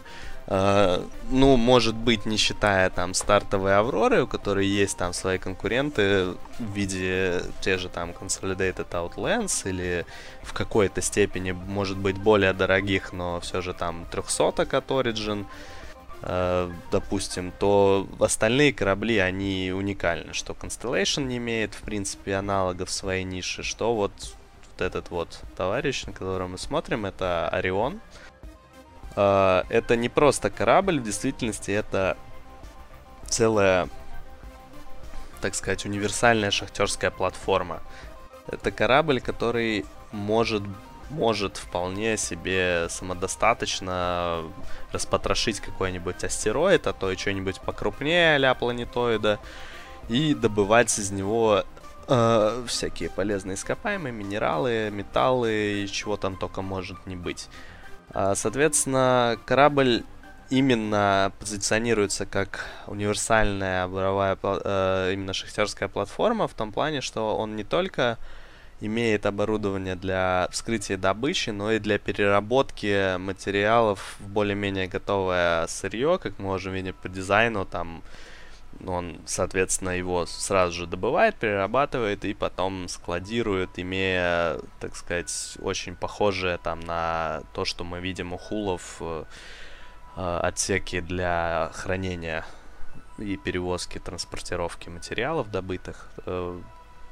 Uh, 0.47 1.09
ну, 1.31 1.57
может 1.57 1.95
быть, 1.95 2.27
не 2.27 2.37
считая 2.37 2.91
там 2.91 3.15
стартовые 3.15 3.77
Авроры, 3.77 4.21
у 4.21 4.27
которой 4.27 4.67
есть 4.67 4.95
там 4.95 5.11
свои 5.11 5.39
конкуренты 5.39 6.35
в 6.59 6.71
виде 6.71 7.41
те 7.61 7.79
же 7.79 7.89
там 7.89 8.11
Consolidated 8.11 8.87
Outlands 8.91 9.67
или 9.67 10.05
в 10.43 10.53
какой-то 10.53 11.01
степени, 11.01 11.51
может 11.51 11.97
быть, 11.97 12.19
более 12.19 12.53
дорогих, 12.53 13.11
но 13.11 13.39
все 13.39 13.61
же 13.61 13.73
там 13.73 14.05
300 14.11 14.61
от 14.61 14.91
Origin. 14.91 15.47
Э, 16.27 16.71
допустим, 16.91 17.51
то 17.51 18.07
остальные 18.19 18.73
корабли, 18.73 19.19
они 19.19 19.71
уникальны. 19.71 20.33
Что 20.33 20.53
Constellation 20.53 21.25
не 21.25 21.37
имеет, 21.37 21.75
в 21.75 21.81
принципе, 21.81 22.35
аналогов 22.35 22.89
своей 22.89 23.23
нише, 23.23 23.61
что 23.61 23.95
вот, 23.95 24.11
вот 24.71 24.81
этот 24.81 25.11
вот 25.11 25.39
товарищ, 25.55 26.03
на 26.05 26.13
которого 26.13 26.47
мы 26.47 26.57
смотрим, 26.57 27.05
это 27.05 27.47
Орион. 27.49 28.01
Э, 29.15 29.63
это 29.69 29.95
не 29.95 30.09
просто 30.09 30.49
корабль, 30.49 30.99
в 30.99 31.03
действительности 31.03 31.69
это 31.69 32.17
целая, 33.27 33.87
так 35.41 35.53
сказать, 35.53 35.85
универсальная 35.85 36.49
шахтерская 36.49 37.11
платформа. 37.11 37.83
Это 38.47 38.71
корабль, 38.71 39.21
который 39.21 39.85
может 40.11 40.63
может 41.09 41.57
вполне 41.57 42.17
себе 42.17 42.87
самодостаточно 42.89 44.43
распотрошить 44.91 45.59
какой-нибудь 45.59 46.23
астероид, 46.23 46.87
а 46.87 46.93
то 46.93 47.11
и 47.11 47.17
что-нибудь 47.17 47.61
покрупнее 47.61 48.37
а 48.37 48.53
планетоида, 48.53 49.39
и 50.09 50.33
добывать 50.33 50.97
из 50.99 51.11
него 51.11 51.63
э, 52.07 52.63
всякие 52.67 53.09
полезные 53.09 53.55
ископаемые, 53.55 54.11
минералы, 54.11 54.89
металлы 54.91 55.83
и 55.83 55.87
чего 55.87 56.17
там 56.17 56.37
только 56.37 56.61
может 56.61 57.05
не 57.05 57.15
быть. 57.15 57.49
Э, 58.13 58.33
соответственно, 58.35 59.37
корабль 59.45 60.03
именно 60.49 61.31
позиционируется 61.39 62.25
как 62.25 62.65
универсальная 62.87 63.87
буровая, 63.87 64.37
э, 64.41 65.11
именно 65.13 65.33
шахтерская 65.33 65.89
платформа 65.89 66.47
в 66.47 66.53
том 66.53 66.71
плане, 66.71 67.01
что 67.01 67.35
он 67.35 67.55
не 67.55 67.63
только 67.63 68.17
имеет 68.81 69.25
оборудование 69.25 69.95
для 69.95 70.47
вскрытия 70.51 70.97
добычи, 70.97 71.49
но 71.49 71.71
и 71.71 71.79
для 71.79 71.97
переработки 71.97 73.17
материалов 73.17 74.17
в 74.19 74.27
более-менее 74.27 74.87
готовое 74.87 75.67
сырье, 75.67 76.19
как 76.21 76.37
мы 76.39 76.45
можем 76.45 76.73
видеть 76.73 76.95
по 76.95 77.09
дизайну, 77.09 77.65
там 77.65 78.03
он, 78.85 79.19
соответственно, 79.25 79.91
его 79.91 80.25
сразу 80.25 80.73
же 80.73 80.87
добывает, 80.87 81.35
перерабатывает 81.35 82.25
и 82.25 82.33
потом 82.33 82.89
складирует, 82.89 83.79
имея, 83.79 84.59
так 84.79 84.95
сказать, 84.95 85.57
очень 85.61 85.95
похожее 85.95 86.57
там 86.57 86.81
на 86.81 87.43
то, 87.53 87.63
что 87.63 87.83
мы 87.83 88.01
видим 88.01 88.33
у 88.33 88.37
хулов 88.37 88.97
э, 88.99 89.23
э 90.17 90.39
отсеки 90.43 90.99
для 90.99 91.71
хранения 91.73 92.45
и 93.17 93.37
перевозки, 93.37 93.97
транспортировки 93.97 94.89
материалов 94.89 95.49
добытых. 95.49 96.09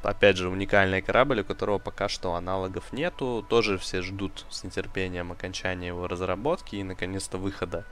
Опять 0.04 0.36
же, 0.36 0.50
уникальный 0.50 1.02
корабль, 1.02 1.40
у 1.40 1.46
которого 1.46 1.80
пока 1.80 2.10
что 2.10 2.36
аналогов 2.36 2.92
нету. 2.92 3.46
Тоже 3.48 3.78
все 3.78 4.02
ждут 4.02 4.46
с 4.50 4.64
нетерпением 4.66 5.32
окончания 5.32 5.88
его 5.88 6.08
разработки 6.08 6.76
и, 6.76 6.84
наконец-то, 6.84 7.38
выхода 7.38 7.86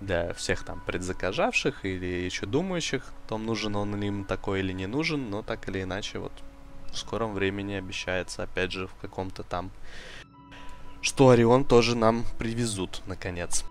для 0.00 0.32
всех 0.34 0.64
там 0.64 0.80
предзаказавших 0.80 1.84
или 1.84 2.06
еще 2.06 2.46
думающих, 2.46 3.04
том 3.28 3.46
нужен 3.46 3.76
он 3.76 4.00
им 4.02 4.24
такой 4.24 4.60
или 4.60 4.72
не 4.72 4.86
нужен, 4.86 5.30
но 5.30 5.42
так 5.42 5.68
или 5.68 5.82
иначе 5.82 6.18
вот 6.18 6.32
в 6.92 6.96
скором 6.96 7.34
времени 7.34 7.74
обещается, 7.74 8.42
опять 8.42 8.72
же, 8.72 8.86
в 8.86 8.94
каком-то 8.96 9.42
там, 9.42 9.70
что 11.00 11.30
Орион 11.30 11.64
тоже 11.64 11.96
нам 11.96 12.24
привезут, 12.38 13.02
наконец. 13.06 13.64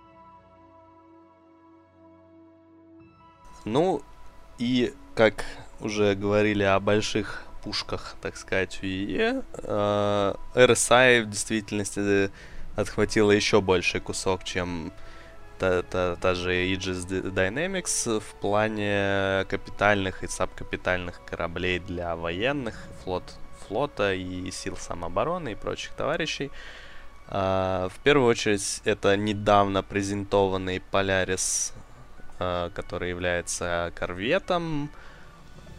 Ну, 3.66 4.02
и 4.60 4.94
как 5.16 5.44
уже 5.80 6.16
говорили 6.16 6.64
о 6.64 6.80
больших 6.80 7.47
пушках, 7.68 8.16
так 8.22 8.38
сказать, 8.38 8.80
УИЕ, 8.82 9.44
э, 9.54 10.34
RSI 10.56 11.24
в 11.24 11.30
действительности 11.30 12.32
отхватила 12.78 13.32
еще 13.32 13.60
больший 13.60 14.00
кусок, 14.00 14.44
чем 14.44 14.92
та, 15.60 15.82
та, 15.82 16.16
та 16.16 16.36
же 16.36 16.52
Aegis 16.52 17.06
Dynamics 17.34 18.20
в 18.20 18.34
плане 18.42 19.46
капитальных 19.50 20.24
и 20.24 20.28
сабкапитальных 20.28 21.20
кораблей 21.26 21.80
для 21.80 22.16
военных, 22.16 22.76
флот, 23.04 23.24
флота 23.68 24.14
и 24.14 24.50
сил 24.52 24.78
самообороны 24.78 25.52
и 25.52 25.56
прочих 25.56 25.92
товарищей. 25.92 26.52
Uh, 27.30 27.90
в 27.90 28.00
первую 28.04 28.30
очередь, 28.30 28.82
это 28.86 29.18
недавно 29.18 29.84
презентованный 29.84 30.82
Polaris, 30.92 31.74
uh, 32.40 32.70
который 32.70 33.10
является 33.10 33.92
корветом, 33.96 34.90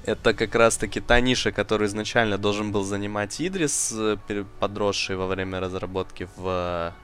это 0.08 0.32
как 0.34 0.54
раз-таки 0.54 1.00
та 1.00 1.20
ниша, 1.20 1.52
которую 1.52 1.88
изначально 1.88 2.38
должен 2.38 2.72
был 2.72 2.82
занимать 2.82 3.40
Идрис, 3.40 3.92
э, 3.92 4.16
подросший 4.60 5.16
во 5.16 5.26
время 5.26 5.60
разработки 5.60 6.28
в 6.36 6.94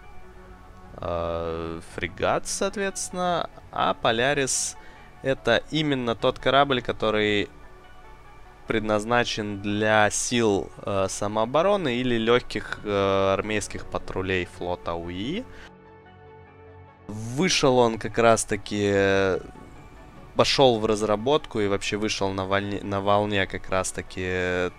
э, 0.96 1.80
фрегат, 1.94 2.46
соответственно. 2.46 3.50
А 3.70 3.94
Полярис 3.94 4.76
это 5.23 5.62
именно 5.70 6.14
тот 6.14 6.38
корабль, 6.38 6.80
который 6.80 7.49
предназначен 8.66 9.61
для 9.61 10.08
сил 10.11 10.70
э, 10.78 11.06
самообороны 11.08 11.96
или 11.96 12.16
легких 12.16 12.80
э, 12.84 13.34
армейских 13.34 13.84
патрулей 13.84 14.46
флота 14.46 14.94
УИ. 14.94 15.44
Вышел 17.06 17.76
он 17.76 17.99
как 17.99 18.16
раз-таки 18.16 19.40
пошел 20.36 20.78
в 20.78 20.86
разработку 20.86 21.60
и 21.60 21.68
вообще 21.68 21.96
вышел 21.96 22.30
на, 22.30 22.44
волне, 22.44 22.80
на 22.82 23.00
волне 23.00 23.46
как 23.46 23.68
раз-таки 23.70 24.70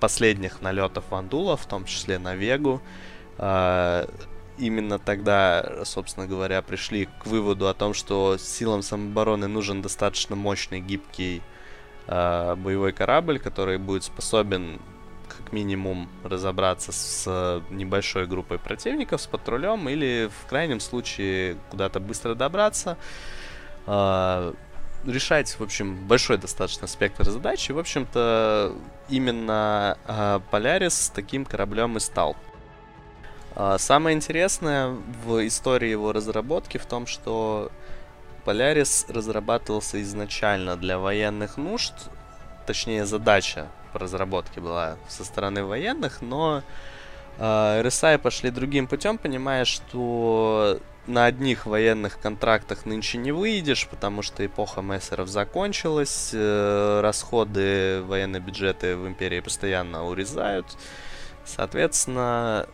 последних 0.00 0.62
налетов 0.62 1.04
Вандула, 1.10 1.56
в 1.56 1.66
том 1.66 1.84
числе 1.84 2.18
на 2.18 2.34
Вегу. 2.34 2.80
Э, 3.38 4.06
именно 4.58 4.98
тогда, 4.98 5.84
собственно 5.84 6.26
говоря, 6.26 6.62
пришли 6.62 7.06
к 7.06 7.26
выводу 7.26 7.68
о 7.68 7.74
том, 7.74 7.94
что 7.94 8.36
силам 8.38 8.82
самообороны 8.82 9.46
нужен 9.46 9.82
достаточно 9.82 10.36
мощный, 10.36 10.80
гибкий 10.80 11.42
э, 12.06 12.54
боевой 12.56 12.92
корабль, 12.92 13.38
который 13.38 13.78
будет 13.78 14.04
способен 14.04 14.80
как 15.28 15.52
минимум 15.52 16.08
разобраться 16.24 16.90
с 16.90 17.62
небольшой 17.70 18.26
группой 18.26 18.58
противников, 18.58 19.20
с 19.20 19.26
патрулем, 19.26 19.88
или 19.88 20.28
в 20.42 20.48
крайнем 20.48 20.80
случае 20.80 21.56
куда-то 21.70 22.00
быстро 22.00 22.34
добраться. 22.34 22.98
Э, 25.04 25.10
решать, 25.10 25.58
в 25.58 25.62
общем, 25.62 26.06
большой 26.06 26.38
достаточно 26.38 26.86
спектр 26.86 27.28
задач. 27.28 27.68
И, 27.70 27.72
в 27.72 27.78
общем-то, 27.78 28.74
именно 29.08 29.98
э, 30.06 30.40
Polaris 30.50 31.12
таким 31.14 31.44
кораблем 31.44 31.96
и 31.96 32.00
стал. 32.00 32.36
А, 33.56 33.78
самое 33.78 34.16
интересное 34.16 34.96
в 35.24 35.46
истории 35.46 35.88
его 35.88 36.12
разработки 36.12 36.78
в 36.78 36.86
том, 36.86 37.06
что 37.06 37.70
Polaris 38.44 39.12
разрабатывался 39.12 40.00
изначально 40.02 40.76
для 40.76 40.98
военных 40.98 41.56
нужд, 41.56 41.94
точнее 42.66 43.06
задача 43.06 43.66
по 43.92 43.98
разработке 43.98 44.60
была 44.60 44.96
со 45.08 45.24
стороны 45.24 45.64
военных, 45.64 46.22
но 46.22 46.62
э, 47.38 47.42
RSI 47.42 48.18
пошли 48.18 48.50
другим 48.50 48.86
путем, 48.86 49.18
понимая, 49.18 49.64
что 49.64 50.78
на 51.06 51.24
одних 51.24 51.66
военных 51.66 52.20
контрактах 52.20 52.86
нынче 52.86 53.18
не 53.18 53.32
выйдешь, 53.32 53.88
потому 53.88 54.22
что 54.22 54.44
эпоха 54.44 54.82
мессеров 54.82 55.28
закончилась, 55.28 56.30
э, 56.32 57.00
расходы, 57.02 58.02
военные 58.02 58.40
бюджеты 58.40 58.96
в 58.96 59.06
империи 59.06 59.40
постоянно 59.40 60.06
урезают. 60.06 60.66
Соответственно, 61.44 62.66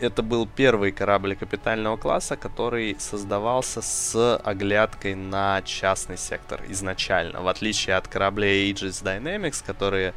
это 0.00 0.22
был 0.22 0.46
первый 0.46 0.92
корабль 0.92 1.36
капитального 1.36 1.96
класса, 1.96 2.36
который 2.36 2.96
создавался 2.98 3.82
с 3.82 4.36
оглядкой 4.38 5.14
на 5.14 5.60
частный 5.62 6.16
сектор 6.16 6.62
изначально, 6.68 7.42
в 7.42 7.48
отличие 7.48 7.96
от 7.96 8.08
кораблей 8.08 8.72
Aegis 8.72 9.04
Dynamics, 9.04 9.62
которые 9.64 10.14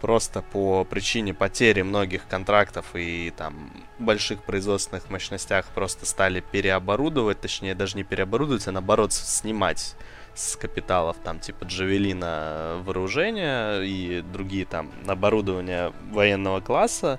просто 0.00 0.42
по 0.42 0.84
причине 0.84 1.34
потери 1.34 1.82
многих 1.82 2.26
контрактов 2.28 2.86
и 2.94 3.32
там 3.36 3.72
больших 3.98 4.42
производственных 4.42 5.10
мощностях 5.10 5.66
просто 5.66 6.06
стали 6.06 6.40
переоборудовать, 6.40 7.40
точнее 7.40 7.74
даже 7.74 7.96
не 7.96 8.04
переоборудовать, 8.04 8.66
а 8.68 8.72
наоборот 8.72 9.12
снимать 9.12 9.96
с 10.34 10.56
капиталов 10.56 11.16
там 11.24 11.40
типа 11.40 11.64
Джавелина 11.64 12.82
вооружения 12.84 13.80
и 13.80 14.20
другие 14.20 14.66
там 14.66 14.92
оборудования 15.06 15.92
военного 16.10 16.60
класса. 16.60 17.18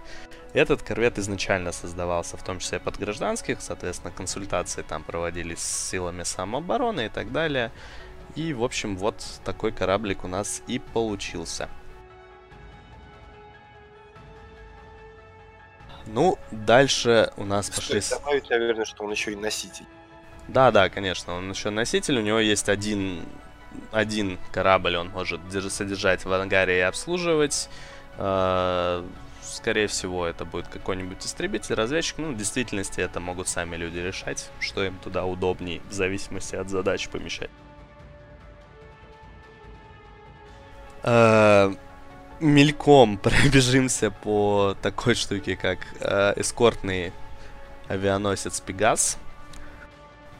Этот 0.53 0.81
корвет 0.81 1.17
изначально 1.19 1.71
создавался 1.71 2.37
в 2.37 2.43
том 2.43 2.59
числе 2.59 2.79
под 2.79 2.97
гражданских, 2.97 3.61
соответственно, 3.61 4.11
консультации 4.11 4.81
там 4.81 5.03
проводились 5.03 5.59
с 5.59 5.89
силами 5.89 6.23
самообороны 6.23 7.07
и 7.07 7.09
так 7.09 7.31
далее. 7.31 7.71
И, 8.35 8.53
в 8.53 8.63
общем, 8.63 8.97
вот 8.97 9.23
такой 9.43 9.71
кораблик 9.71 10.23
у 10.23 10.27
нас 10.27 10.61
и 10.67 10.79
получился. 10.79 11.69
Ну, 16.07 16.37
дальше 16.51 17.31
у 17.37 17.45
нас 17.45 17.69
пошли... 17.69 18.01
Добавить, 18.09 18.49
наверное, 18.49 18.85
что 18.85 19.03
он 19.03 19.11
еще 19.11 19.33
и 19.33 19.35
носитель. 19.35 19.85
Да, 20.47 20.71
да, 20.71 20.89
конечно, 20.89 21.33
он 21.33 21.49
еще 21.49 21.69
носитель, 21.69 22.17
у 22.17 22.21
него 22.21 22.39
есть 22.39 22.69
один, 22.69 23.25
один 23.91 24.39
корабль, 24.51 24.95
он 24.95 25.09
может 25.09 25.41
содержать 25.69 26.23
в 26.23 26.31
ангаре 26.31 26.77
и 26.77 26.81
обслуживать. 26.81 27.69
А, 28.17 29.05
скорее 29.41 29.87
всего, 29.87 30.25
это 30.25 30.45
будет 30.45 30.67
какой-нибудь 30.69 31.25
истребитель, 31.25 31.75
разведчик. 31.75 32.17
Ну, 32.19 32.31
в 32.31 32.37
действительности 32.37 33.01
это 33.01 33.19
могут 33.19 33.49
сами 33.49 33.75
люди 33.75 33.99
решать, 33.99 34.49
что 34.59 34.83
им 34.85 34.97
туда 34.99 35.25
удобней, 35.25 35.81
в 35.89 35.93
зависимости 35.93 36.55
от 36.55 36.69
задач 36.69 37.09
помещать. 37.09 37.49
Мельком 42.39 43.17
пробежимся 43.23 44.11
по 44.11 44.75
такой 44.81 45.15
штуке, 45.15 45.55
как 45.55 45.79
э, 45.99 46.33
эскортный 46.37 47.13
авианосец 47.87 48.59
Пегас. 48.59 49.17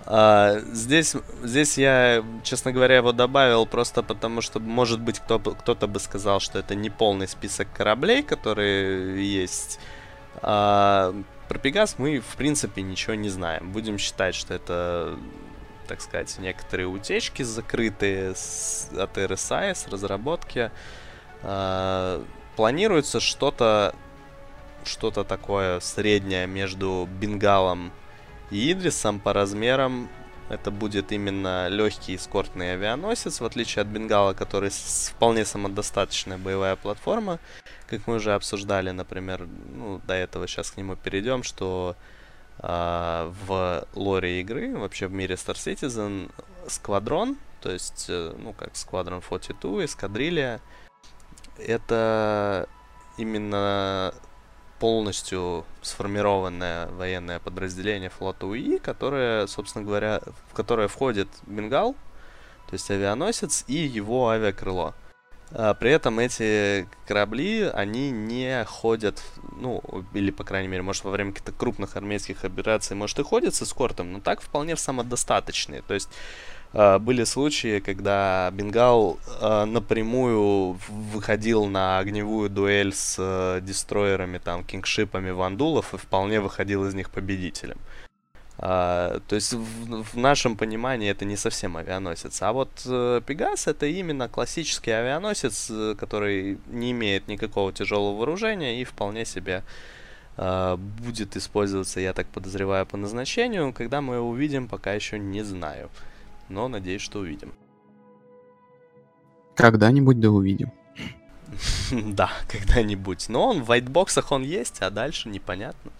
А, 0.09 0.59
здесь, 0.71 1.15
здесь 1.43 1.77
я, 1.77 2.23
честно 2.43 2.71
говоря, 2.71 2.95
его 2.95 3.11
добавил 3.11 3.65
просто 3.65 4.03
потому, 4.03 4.41
что, 4.41 4.59
может 4.61 5.01
быть, 5.01 5.19
кто, 5.19 5.37
кто-то 5.37 5.87
бы 5.87 5.99
сказал, 5.99 6.39
что 6.39 6.59
это 6.59 6.75
не 6.75 6.89
полный 6.89 7.27
список 7.27 7.67
кораблей, 7.73 8.23
которые 8.23 9.27
есть. 9.27 9.79
А, 10.41 11.13
про 11.49 11.59
Пегас 11.59 11.95
мы, 11.97 12.19
в 12.19 12.37
принципе, 12.37 12.83
ничего 12.83 13.15
не 13.15 13.27
знаем. 13.27 13.71
Будем 13.73 13.97
считать, 13.97 14.33
что 14.33 14.53
это, 14.53 15.19
так 15.89 15.99
сказать, 15.99 16.37
некоторые 16.39 16.87
утечки 16.87 17.43
закрытые 17.43 18.33
с, 18.33 18.89
от 18.97 19.17
RSI, 19.17 19.75
с 19.75 19.87
разработки. 19.89 20.71
А, 21.43 22.23
планируется 22.55 23.19
что-то 23.19 23.93
что-то 24.83 25.23
такое 25.25 25.81
среднее 25.81 26.47
между 26.47 27.09
Бенгалом 27.19 27.91
и 28.51 28.71
Идрисом 28.71 29.19
по 29.19 29.33
размерам 29.33 30.09
это 30.49 30.71
будет 30.71 31.11
именно 31.11 31.67
легкий 31.67 32.15
эскортный 32.15 32.73
авианосец, 32.73 33.41
в 33.41 33.45
отличие 33.45 33.81
от 33.81 33.89
Бенгала, 33.89 34.33
который 34.33 34.69
вполне 34.69 35.43
самодостаточная 35.43 36.37
боевая 36.37 36.77
платформа. 36.77 37.39
Как 37.87 38.07
мы 38.07 38.15
уже 38.15 38.33
обсуждали, 38.33 38.91
например, 38.91 39.45
ну, 39.73 39.99
до 40.07 40.13
этого 40.13 40.47
сейчас 40.47 40.71
к 40.71 40.77
нему 40.77 40.95
перейдем, 40.95 41.43
что 41.43 41.97
э, 42.59 43.33
в 43.45 43.87
лоре 43.93 44.39
игры, 44.39 44.77
вообще 44.77 45.07
в 45.07 45.13
мире 45.13 45.35
Star 45.35 45.55
Citizen, 45.55 46.31
сквадрон, 46.69 47.37
то 47.59 47.69
есть, 47.69 48.05
э, 48.07 48.33
ну, 48.37 48.53
как 48.53 48.73
Squadron 48.73 49.21
42, 49.27 49.83
эскадрилья, 49.83 50.61
это 51.59 52.67
именно 53.17 54.13
полностью 54.79 55.65
сформированное 55.81 56.87
военное 56.87 57.39
подразделение 57.39 58.09
флота 58.09 58.45
УИ, 58.45 58.77
которое, 58.77 59.47
собственно 59.47 59.83
говоря, 59.83 60.21
в 60.49 60.53
которое 60.53 60.87
входит 60.87 61.27
Бенгал, 61.47 61.93
то 62.67 62.73
есть 62.73 62.89
авианосец 62.91 63.63
и 63.67 63.75
его 63.75 64.29
авиакрыло. 64.29 64.93
А 65.51 65.73
при 65.73 65.91
этом 65.91 66.19
эти 66.19 66.87
корабли, 67.07 67.63
они 67.63 68.11
не 68.11 68.63
ходят, 68.65 69.21
ну, 69.59 69.81
или, 70.13 70.31
по 70.31 70.43
крайней 70.43 70.67
мере, 70.67 70.83
может, 70.83 71.03
во 71.03 71.11
время 71.11 71.31
каких-то 71.31 71.51
крупных 71.51 71.95
армейских 71.95 72.43
операций, 72.43 72.95
может, 72.95 73.19
и 73.19 73.23
ходят 73.23 73.55
с 73.55 73.61
эскортом, 73.61 74.11
но 74.11 74.19
так 74.19 74.41
вполне 74.41 74.75
самодостаточные. 74.75 75.81
То 75.81 75.93
есть 75.93 76.09
Uh, 76.73 76.99
были 76.99 77.23
случаи, 77.23 77.79
когда 77.79 78.51
Бенгал 78.51 79.17
uh, 79.41 79.63
напрямую 79.63 80.77
выходил 80.89 81.65
на 81.65 81.97
огневую 81.97 82.49
дуэль 82.49 82.93
с 82.93 83.17
uh, 83.17 83.61
дестроерами, 83.61 84.37
там, 84.37 84.65
кингшипами 84.65 85.29
вандулов 85.29 85.93
и 85.93 85.97
вполне 85.97 86.41
выходил 86.41 86.85
из 86.85 86.93
них 86.93 87.09
победителем. 87.09 87.77
То 88.57 89.21
есть 89.29 89.53
в, 89.53 90.03
в 90.03 90.17
нашем 90.17 90.57
понимании 90.57 91.09
это 91.09 91.25
не 91.25 91.37
совсем 91.37 91.77
авианосец. 91.77 92.41
А 92.41 92.53
вот 92.53 92.69
Пегас 93.25 93.67
это 93.67 93.85
именно 93.85 94.27
классический 94.27 94.91
авианосец, 94.91 95.71
который 95.99 96.57
не 96.67 96.91
имеет 96.91 97.27
никакого 97.27 97.71
тяжелого 97.71 98.17
вооружения 98.17 98.81
и 98.81 98.83
вполне 98.83 99.25
себе 99.25 99.63
будет 100.37 101.35
использоваться, 101.35 101.99
я 101.99 102.13
так 102.13 102.27
подозреваю, 102.27 102.85
по 102.85 102.97
назначению. 102.97 103.73
Когда 103.73 104.01
мы 104.01 104.15
его 104.15 104.29
увидим, 104.29 104.67
пока 104.67 104.93
еще 104.93 105.17
не 105.19 105.43
знаю 105.43 105.89
но 106.49 106.67
надеюсь, 106.67 107.01
что 107.01 107.19
увидим. 107.19 107.53
Когда-нибудь 109.55 110.19
да 110.19 110.29
увидим. 110.29 110.71
Да, 111.91 112.29
когда-нибудь. 112.47 113.29
Но 113.29 113.49
он 113.49 113.63
в 113.63 113.67
вайтбоксах 113.67 114.31
он 114.31 114.43
есть, 114.43 114.81
а 114.81 114.89
дальше 114.89 115.29
непонятно. 115.29 115.91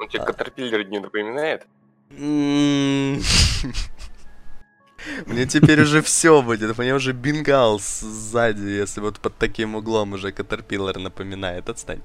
Он 0.00 0.08
тебе 0.08 0.22
а. 0.22 0.26
Катерпиллер 0.26 0.86
не 0.88 0.98
напоминает? 0.98 1.66
Мне 5.26 5.46
теперь 5.46 5.80
уже 5.82 6.02
все 6.02 6.42
будет. 6.42 6.76
Мне 6.76 6.94
уже 6.94 7.12
бингал 7.12 7.78
сзади, 7.78 8.62
если 8.62 9.00
вот 9.00 9.20
под 9.20 9.36
таким 9.36 9.76
углом 9.76 10.14
уже 10.14 10.32
Катерпиллер 10.32 10.98
напоминает. 10.98 11.68
Отстань. 11.68 12.00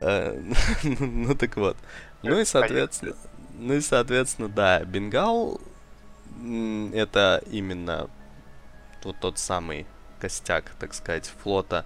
Э, 0.00 0.40
ну 0.82 1.34
так 1.34 1.56
вот. 1.56 1.76
Ну 2.22 2.38
и 2.38 2.44
соответственно, 2.44 3.16
ну 3.58 3.74
и 3.74 3.80
соответственно, 3.80 4.48
да, 4.48 4.84
Бенгал 4.84 5.60
это 6.92 7.42
именно 7.50 8.08
вот 9.02 9.16
тот 9.20 9.38
самый 9.38 9.86
костяк, 10.20 10.72
так 10.78 10.94
сказать, 10.94 11.30
флота 11.42 11.84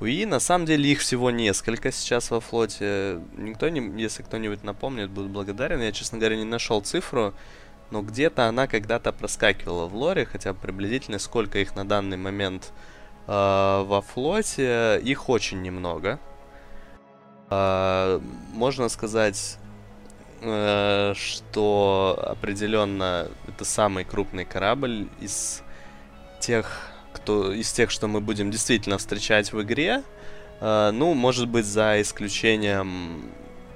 УИ. 0.00 0.24
На 0.24 0.40
самом 0.40 0.66
деле 0.66 0.90
их 0.90 1.00
всего 1.00 1.30
несколько 1.30 1.92
сейчас 1.92 2.30
во 2.30 2.40
флоте. 2.40 3.20
Никто 3.36 3.68
не, 3.68 4.00
если 4.00 4.22
кто-нибудь 4.22 4.64
напомнит, 4.64 5.10
буду 5.10 5.28
благодарен. 5.28 5.80
Я, 5.80 5.92
честно 5.92 6.18
говоря, 6.18 6.36
не 6.36 6.44
нашел 6.44 6.80
цифру, 6.80 7.34
но 7.90 8.02
где-то 8.02 8.46
она 8.48 8.66
когда-то 8.66 9.12
проскакивала 9.12 9.86
в 9.86 9.94
лоре, 9.94 10.26
хотя 10.26 10.54
приблизительно 10.54 11.18
сколько 11.18 11.58
их 11.58 11.76
на 11.76 11.86
данный 11.86 12.16
момент 12.16 12.72
э, 13.26 13.30
во 13.30 14.02
флоте. 14.02 15.00
Их 15.02 15.28
очень 15.28 15.62
немного. 15.62 16.18
Э, 17.50 18.20
можно 18.52 18.88
сказать, 18.88 19.58
э, 20.40 21.12
что 21.14 22.18
определенно 22.20 23.28
это 23.48 23.64
самый 23.64 24.04
крупный 24.04 24.44
корабль 24.44 25.08
из 25.20 25.62
тех, 26.40 26.93
кто 27.24 27.54
из 27.54 27.72
тех, 27.72 27.90
что 27.90 28.06
мы 28.06 28.20
будем 28.20 28.50
действительно 28.50 28.98
встречать 28.98 29.52
в 29.52 29.62
игре. 29.62 30.02
Э, 30.60 30.90
ну, 30.92 31.14
может 31.14 31.48
быть, 31.48 31.64
за 31.64 32.00
исключением 32.02 33.30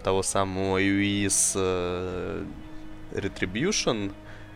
того 0.05 0.23
самого 0.23 0.79
UIS 0.79 1.53
э, 1.57 2.45
Retribution, 3.13 4.13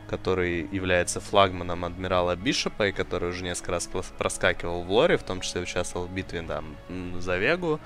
который 0.09 0.69
является 0.71 1.21
флагманом 1.21 1.87
адмирала 1.87 2.37
Бишопа 2.37 2.89
и 2.89 2.93
который 2.93 3.31
уже 3.31 3.45
несколько 3.45 3.73
раз 3.73 3.89
проскакивал 4.19 4.83
в 4.83 4.91
лоре, 4.93 5.17
в 5.17 5.23
том 5.23 5.41
числе 5.41 5.63
участвовал 5.63 6.07
в 6.07 6.13
битве 6.13 6.43
там, 6.43 6.77
за 7.19 7.39
Вегу. 7.39 7.75
Uh, 7.75 7.81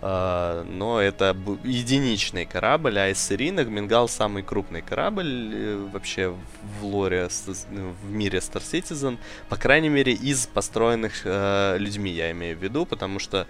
но 0.00 1.00
это 1.00 1.36
единичный 1.64 2.46
корабль, 2.46 2.98
а 2.98 3.08
из 3.08 3.18
серийных 3.18 3.68
Бенгал 3.68 4.08
самый 4.08 4.44
крупный 4.44 4.80
корабль 4.80 5.52
э, 5.52 5.88
вообще 5.92 6.28
в 6.28 6.84
лоре, 6.84 7.28
в 7.28 8.10
мире 8.10 8.38
Star 8.38 8.62
Citizen, 8.62 9.18
по 9.48 9.56
крайней 9.56 9.88
мере 9.88 10.12
из 10.12 10.46
построенных 10.46 11.26
uh, 11.26 11.78
людьми, 11.78 12.12
я 12.12 12.30
имею 12.30 12.56
в 12.56 12.62
виду, 12.62 12.86
потому 12.86 13.18
что 13.18 13.46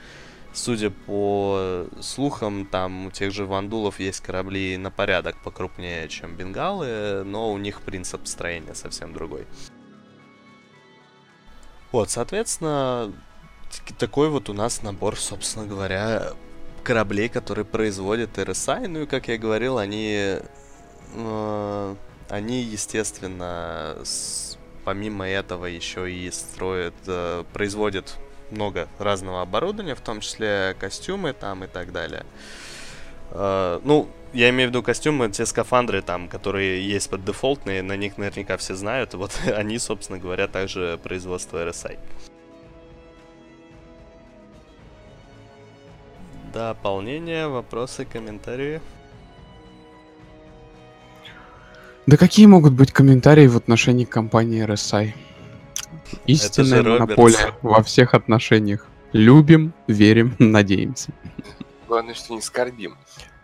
Судя 0.54 0.90
по 0.90 1.86
слухам, 2.00 2.66
там 2.66 3.06
у 3.06 3.10
тех 3.10 3.32
же 3.32 3.44
вандулов 3.44 4.00
есть 4.00 4.20
корабли 4.20 4.76
на 4.76 4.90
порядок 4.90 5.36
покрупнее, 5.44 6.08
чем 6.08 6.34
бенгалы, 6.36 7.22
но 7.24 7.52
у 7.52 7.58
них 7.58 7.82
принцип 7.82 8.26
строения 8.26 8.74
совсем 8.74 9.12
другой. 9.12 9.46
Вот, 11.92 12.10
соответственно, 12.10 13.12
такой 13.98 14.28
вот 14.28 14.48
у 14.48 14.52
нас 14.52 14.82
набор, 14.82 15.18
собственно 15.18 15.66
говоря, 15.66 16.32
кораблей, 16.82 17.28
которые 17.28 17.64
производят 17.64 18.38
RSI. 18.38 18.88
Ну 18.88 19.02
и, 19.02 19.06
как 19.06 19.28
я 19.28 19.38
говорил, 19.38 19.78
они, 19.78 20.38
э, 21.14 21.94
они 22.28 22.62
естественно, 22.62 23.98
с, 24.04 24.56
помимо 24.84 25.28
этого 25.28 25.66
еще 25.66 26.10
и 26.10 26.30
строят, 26.30 26.94
э, 27.06 27.44
производят 27.52 28.16
много 28.50 28.88
разного 28.98 29.42
оборудования, 29.42 29.94
в 29.94 30.00
том 30.00 30.20
числе 30.20 30.74
костюмы 30.78 31.32
там 31.32 31.64
и 31.64 31.66
так 31.66 31.92
далее. 31.92 32.24
Uh, 33.30 33.82
ну, 33.84 34.08
я 34.32 34.48
имею 34.48 34.68
в 34.68 34.70
виду 34.70 34.82
костюмы, 34.82 35.30
те 35.30 35.44
скафандры 35.44 36.00
там, 36.00 36.28
которые 36.28 36.86
есть 36.86 37.10
под 37.10 37.26
дефолтные, 37.26 37.82
на 37.82 37.94
них 37.94 38.16
наверняка 38.16 38.56
все 38.56 38.74
знают. 38.74 39.14
Вот 39.14 39.32
они, 39.54 39.78
собственно 39.78 40.18
говоря, 40.18 40.48
также 40.48 40.98
производство 41.02 41.62
RSI. 41.62 41.98
Дополнение, 46.52 47.48
вопросы, 47.48 48.04
комментарии? 48.04 48.80
Да 52.06 52.16
какие 52.16 52.46
могут 52.46 52.72
быть 52.72 52.90
комментарии 52.90 53.46
в 53.46 53.56
отношении 53.56 54.06
компании 54.06 54.64
RSI? 54.64 55.12
Истинная 56.26 56.82
монополия 56.82 57.54
во 57.60 57.82
всех 57.82 58.14
отношениях. 58.14 58.86
Любим, 59.12 59.74
верим, 59.86 60.34
надеемся. 60.38 61.12
Главное, 61.86 62.14
что 62.14 62.32
не 62.32 62.40
скорбим. 62.40 62.96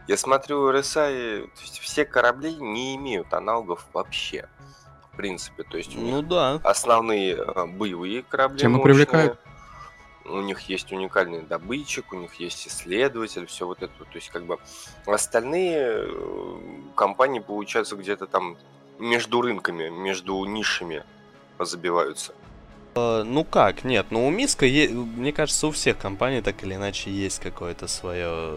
Я 0.09 0.17
смотрю, 0.17 0.71
RSI, 0.71 1.47
то 1.47 1.61
есть 1.61 1.79
все 1.81 2.05
корабли 2.05 2.55
не 2.55 2.97
имеют 2.97 3.33
аналогов 3.33 3.87
вообще. 3.93 4.49
В 5.13 5.17
принципе, 5.17 5.63
то 5.63 5.77
есть 5.77 5.95
ну 5.95 6.23
да. 6.23 6.61
основные 6.65 7.37
а, 7.37 7.67
боевые 7.67 8.23
корабли. 8.23 8.59
Чем 8.59 8.73
мощные, 8.73 8.85
привлекает? 8.85 9.39
У 10.25 10.41
них 10.41 10.61
есть 10.63 10.91
уникальный 10.93 11.43
добытчик, 11.43 12.13
у 12.13 12.17
них 12.17 12.35
есть 12.37 12.67
исследователь, 12.67 13.47
все 13.47 13.67
вот 13.67 13.83
это. 13.83 13.93
То 14.05 14.15
есть, 14.15 14.31
как 14.31 14.45
бы 14.45 14.59
остальные 15.07 16.07
э, 16.07 16.61
компании 16.95 17.41
получаются 17.41 17.97
где-то 17.97 18.27
там 18.27 18.57
между 18.99 19.43
рынками, 19.43 19.89
между 19.89 20.43
нишами 20.45 21.05
забиваются. 21.59 22.35
Uh, 22.95 23.25
ну 23.25 23.43
как, 23.43 23.83
нет, 23.83 24.07
ну 24.11 24.25
у 24.25 24.31
Миска, 24.31 24.67
мне 24.67 25.33
кажется, 25.33 25.67
у 25.67 25.73
всех 25.73 25.99
компаний 25.99 26.43
так 26.43 26.63
или 26.63 26.75
иначе 26.75 27.11
есть 27.11 27.41
какое-то 27.41 27.89
свое, 27.89 28.57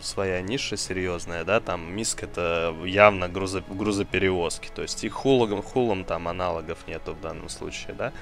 своя 0.00 0.42
ниша 0.42 0.76
серьезная, 0.76 1.44
да, 1.44 1.60
там 1.60 1.90
Миск 1.90 2.22
это 2.22 2.74
явно 2.84 3.30
грузо... 3.30 3.62
грузоперевозки, 3.66 4.68
то 4.74 4.82
есть 4.82 5.02
и 5.02 5.08
хулом, 5.08 5.62
хулом 5.62 6.04
там 6.04 6.28
аналогов 6.28 6.86
нету 6.86 7.14
в 7.14 7.22
данном 7.22 7.48
случае, 7.48 7.94
да. 7.94 8.12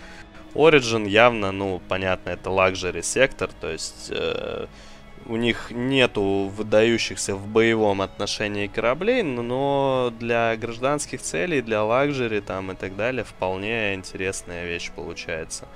Origin 0.55 1.09
явно, 1.09 1.51
ну, 1.51 1.83
понятно, 1.89 2.31
это 2.31 2.51
лакжери 2.51 3.03
сектор, 3.03 3.51
то 3.61 3.69
есть 3.69 4.11
э, 4.11 4.67
у 5.27 5.37
них 5.37 5.71
нету 5.71 6.51
выдающихся 6.55 7.35
в 7.35 7.47
боевом 7.47 8.03
отношении 8.03 8.67
кораблей, 8.67 9.23
но 9.23 10.13
для 10.19 10.57
гражданских 10.57 11.23
целей, 11.23 11.63
для 11.63 11.85
лакжери 11.85 12.41
там 12.41 12.73
и 12.73 12.75
так 12.75 12.97
далее 12.97 13.25
вполне 13.25 13.95
интересная 13.95 14.67
вещь 14.67 14.91
получается. 14.95 15.67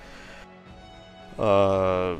А, 1.38 2.18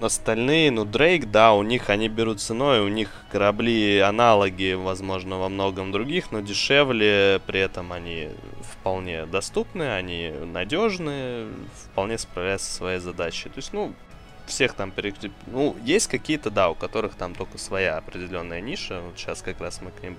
остальные, 0.00 0.70
ну, 0.70 0.84
Дрейк, 0.84 1.30
да, 1.30 1.54
у 1.54 1.62
них 1.62 1.90
они 1.90 2.08
берут 2.08 2.40
ценой, 2.40 2.80
у 2.80 2.88
них 2.88 3.10
корабли 3.30 3.98
аналоги, 3.98 4.74
возможно, 4.74 5.38
во 5.38 5.48
многом 5.48 5.92
других, 5.92 6.32
но 6.32 6.40
дешевле, 6.40 7.40
при 7.46 7.60
этом 7.60 7.92
они 7.92 8.28
вполне 8.62 9.26
доступны, 9.26 9.94
они 9.94 10.30
надежны, 10.30 11.46
вполне 11.74 12.18
справляются 12.18 12.70
со 12.70 12.76
своей 12.76 12.98
задачей. 12.98 13.48
То 13.48 13.56
есть, 13.58 13.72
ну, 13.72 13.94
всех 14.46 14.74
там 14.74 14.90
перекреп... 14.90 15.32
Ну, 15.46 15.76
есть 15.84 16.08
какие-то, 16.08 16.50
да, 16.50 16.68
у 16.70 16.74
которых 16.74 17.14
там 17.14 17.34
только 17.34 17.58
своя 17.58 17.96
определенная 17.98 18.60
ниша. 18.60 19.00
Вот 19.00 19.18
сейчас 19.18 19.42
как 19.42 19.60
раз 19.60 19.80
мы 19.80 19.90
к 19.90 20.02
ним... 20.02 20.16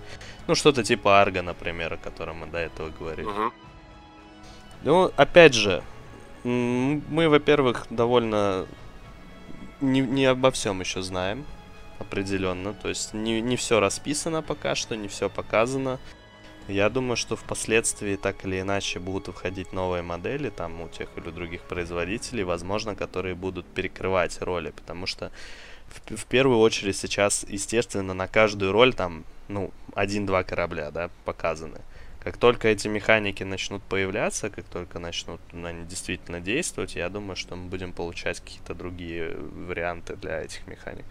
Ну, 0.47 0.55
что-то 0.55 0.83
типа 0.83 1.21
Арга, 1.21 1.41
например, 1.41 1.93
о 1.93 1.97
котором 1.97 2.37
мы 2.37 2.47
до 2.47 2.59
этого 2.59 2.89
говорили. 2.89 3.27
Угу. 3.27 3.53
Ну, 4.83 5.11
опять 5.15 5.53
же, 5.53 5.83
мы, 6.43 7.27
во-первых, 7.29 7.87
довольно 7.89 8.67
не, 9.81 10.01
не 10.01 10.25
обо 10.25 10.51
всем 10.51 10.79
еще 10.79 11.01
знаем 11.01 11.45
определенно. 11.99 12.73
То 12.73 12.89
есть 12.89 13.13
не, 13.13 13.41
не 13.41 13.55
все 13.55 13.79
расписано 13.79 14.41
пока 14.41 14.75
что, 14.75 14.95
не 14.95 15.07
все 15.07 15.29
показано. 15.29 15.99
Я 16.67 16.89
думаю, 16.89 17.15
что 17.15 17.35
впоследствии 17.35 18.15
так 18.15 18.43
или 18.43 18.59
иначе 18.59 18.99
будут 18.99 19.27
выходить 19.27 19.71
новые 19.71 20.01
модели 20.01 20.49
там 20.49 20.81
у 20.81 20.89
тех 20.89 21.09
или 21.15 21.29
других 21.29 21.61
производителей, 21.61 22.43
возможно, 22.43 22.95
которые 22.95 23.35
будут 23.35 23.67
перекрывать 23.67 24.41
роли, 24.41 24.71
потому 24.71 25.05
что 25.05 25.31
в, 25.87 26.15
в 26.15 26.25
первую 26.25 26.57
очередь 26.59 26.97
сейчас, 26.97 27.45
естественно, 27.47 28.15
на 28.15 28.27
каждую 28.27 28.71
роль 28.71 28.95
там, 28.95 29.25
ну, 29.47 29.71
один-два 29.93 30.43
корабля, 30.43 30.89
да, 30.89 31.11
показаны. 31.23 31.81
Как 32.19 32.37
только 32.37 32.69
эти 32.69 32.87
механики 32.87 33.43
начнут 33.43 33.83
появляться, 33.83 34.49
как 34.49 34.65
только 34.65 34.97
начнут 34.97 35.39
ну, 35.51 35.67
они 35.67 35.85
действительно 35.85 36.39
действовать, 36.39 36.95
я 36.95 37.07
думаю, 37.09 37.35
что 37.35 37.55
мы 37.55 37.69
будем 37.69 37.93
получать 37.93 38.39
какие-то 38.39 38.73
другие 38.73 39.37
варианты 39.37 40.15
для 40.15 40.41
этих 40.41 40.65
механик. 40.65 41.05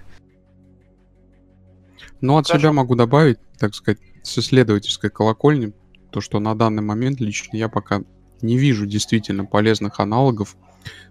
Ну, 2.21 2.37
от 2.37 2.47
Скажем... 2.47 2.61
себя 2.63 2.73
могу 2.73 2.97
добавить, 2.97 3.39
так 3.59 3.77
сказать, 3.77 4.01
с 4.25 4.39
исследовательской 4.39 5.11
колокольни, 5.11 5.73
то, 6.11 6.21
что 6.21 6.41
на 6.41 6.57
данный 6.57 6.83
момент 6.83 7.21
лично 7.21 7.57
я 7.57 7.69
пока 7.69 8.03
не 8.43 8.59
вижу 8.59 8.87
действительно 8.87 9.45
полезных 9.45 10.01
аналогов 10.01 10.57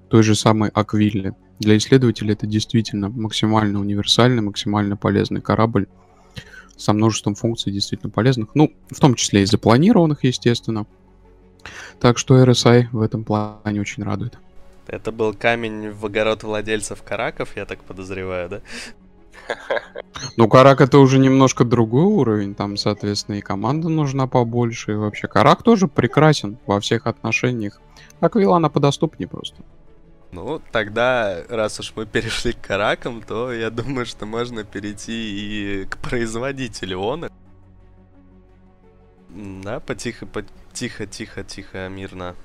той 0.09 0.23
же 0.23 0.35
самой 0.35 0.69
Аквилле. 0.69 1.33
Для 1.59 1.77
исследователя 1.77 2.33
это 2.33 2.47
действительно 2.47 3.09
максимально 3.09 3.79
универсальный, 3.79 4.41
максимально 4.41 4.97
полезный 4.97 5.41
корабль 5.41 5.87
со 6.75 6.91
множеством 6.93 7.35
функций 7.35 7.71
действительно 7.71 8.09
полезных, 8.09 8.49
ну, 8.55 8.73
в 8.89 8.99
том 8.99 9.15
числе 9.15 9.43
и 9.43 9.45
запланированных, 9.45 10.23
естественно. 10.23 10.85
Так 11.99 12.17
что 12.17 12.43
RSI 12.43 12.87
в 12.91 13.01
этом 13.01 13.23
плане 13.23 13.79
очень 13.79 14.03
радует. 14.03 14.37
Это 14.87 15.11
был 15.11 15.33
камень 15.33 15.91
в 15.91 16.05
огород 16.05 16.43
владельцев 16.43 17.03
караков, 17.03 17.55
я 17.55 17.65
так 17.65 17.83
подозреваю, 17.83 18.49
да? 18.49 18.61
Ну, 20.37 20.47
Карак 20.47 20.81
это 20.81 20.99
уже 20.99 21.19
немножко 21.19 21.63
другой 21.63 22.05
уровень, 22.05 22.55
там, 22.55 22.77
соответственно, 22.77 23.35
и 23.35 23.41
команда 23.41 23.89
нужна 23.89 24.27
побольше, 24.27 24.93
и 24.93 24.95
вообще 24.95 25.27
Карак 25.27 25.63
тоже 25.63 25.87
прекрасен 25.87 26.57
во 26.65 26.79
всех 26.79 27.07
отношениях. 27.07 27.81
Аквила, 28.19 28.57
она 28.57 28.69
подоступнее 28.69 29.27
просто. 29.27 29.57
Ну, 30.31 30.61
тогда, 30.71 31.43
раз 31.49 31.79
уж 31.79 31.93
мы 31.95 32.05
перешли 32.05 32.53
к 32.53 32.61
Каракам, 32.61 33.21
то 33.21 33.53
я 33.53 33.69
думаю, 33.69 34.05
что 34.05 34.25
можно 34.25 34.63
перейти 34.63 35.13
и 35.13 35.85
к 35.85 35.97
производителю 35.97 36.99
он. 36.99 37.29
Да, 39.29 39.79
потихо, 39.79 40.25
потихо, 40.25 41.05
тихо, 41.05 41.43
тихо, 41.43 41.89
мирно. 41.89 42.35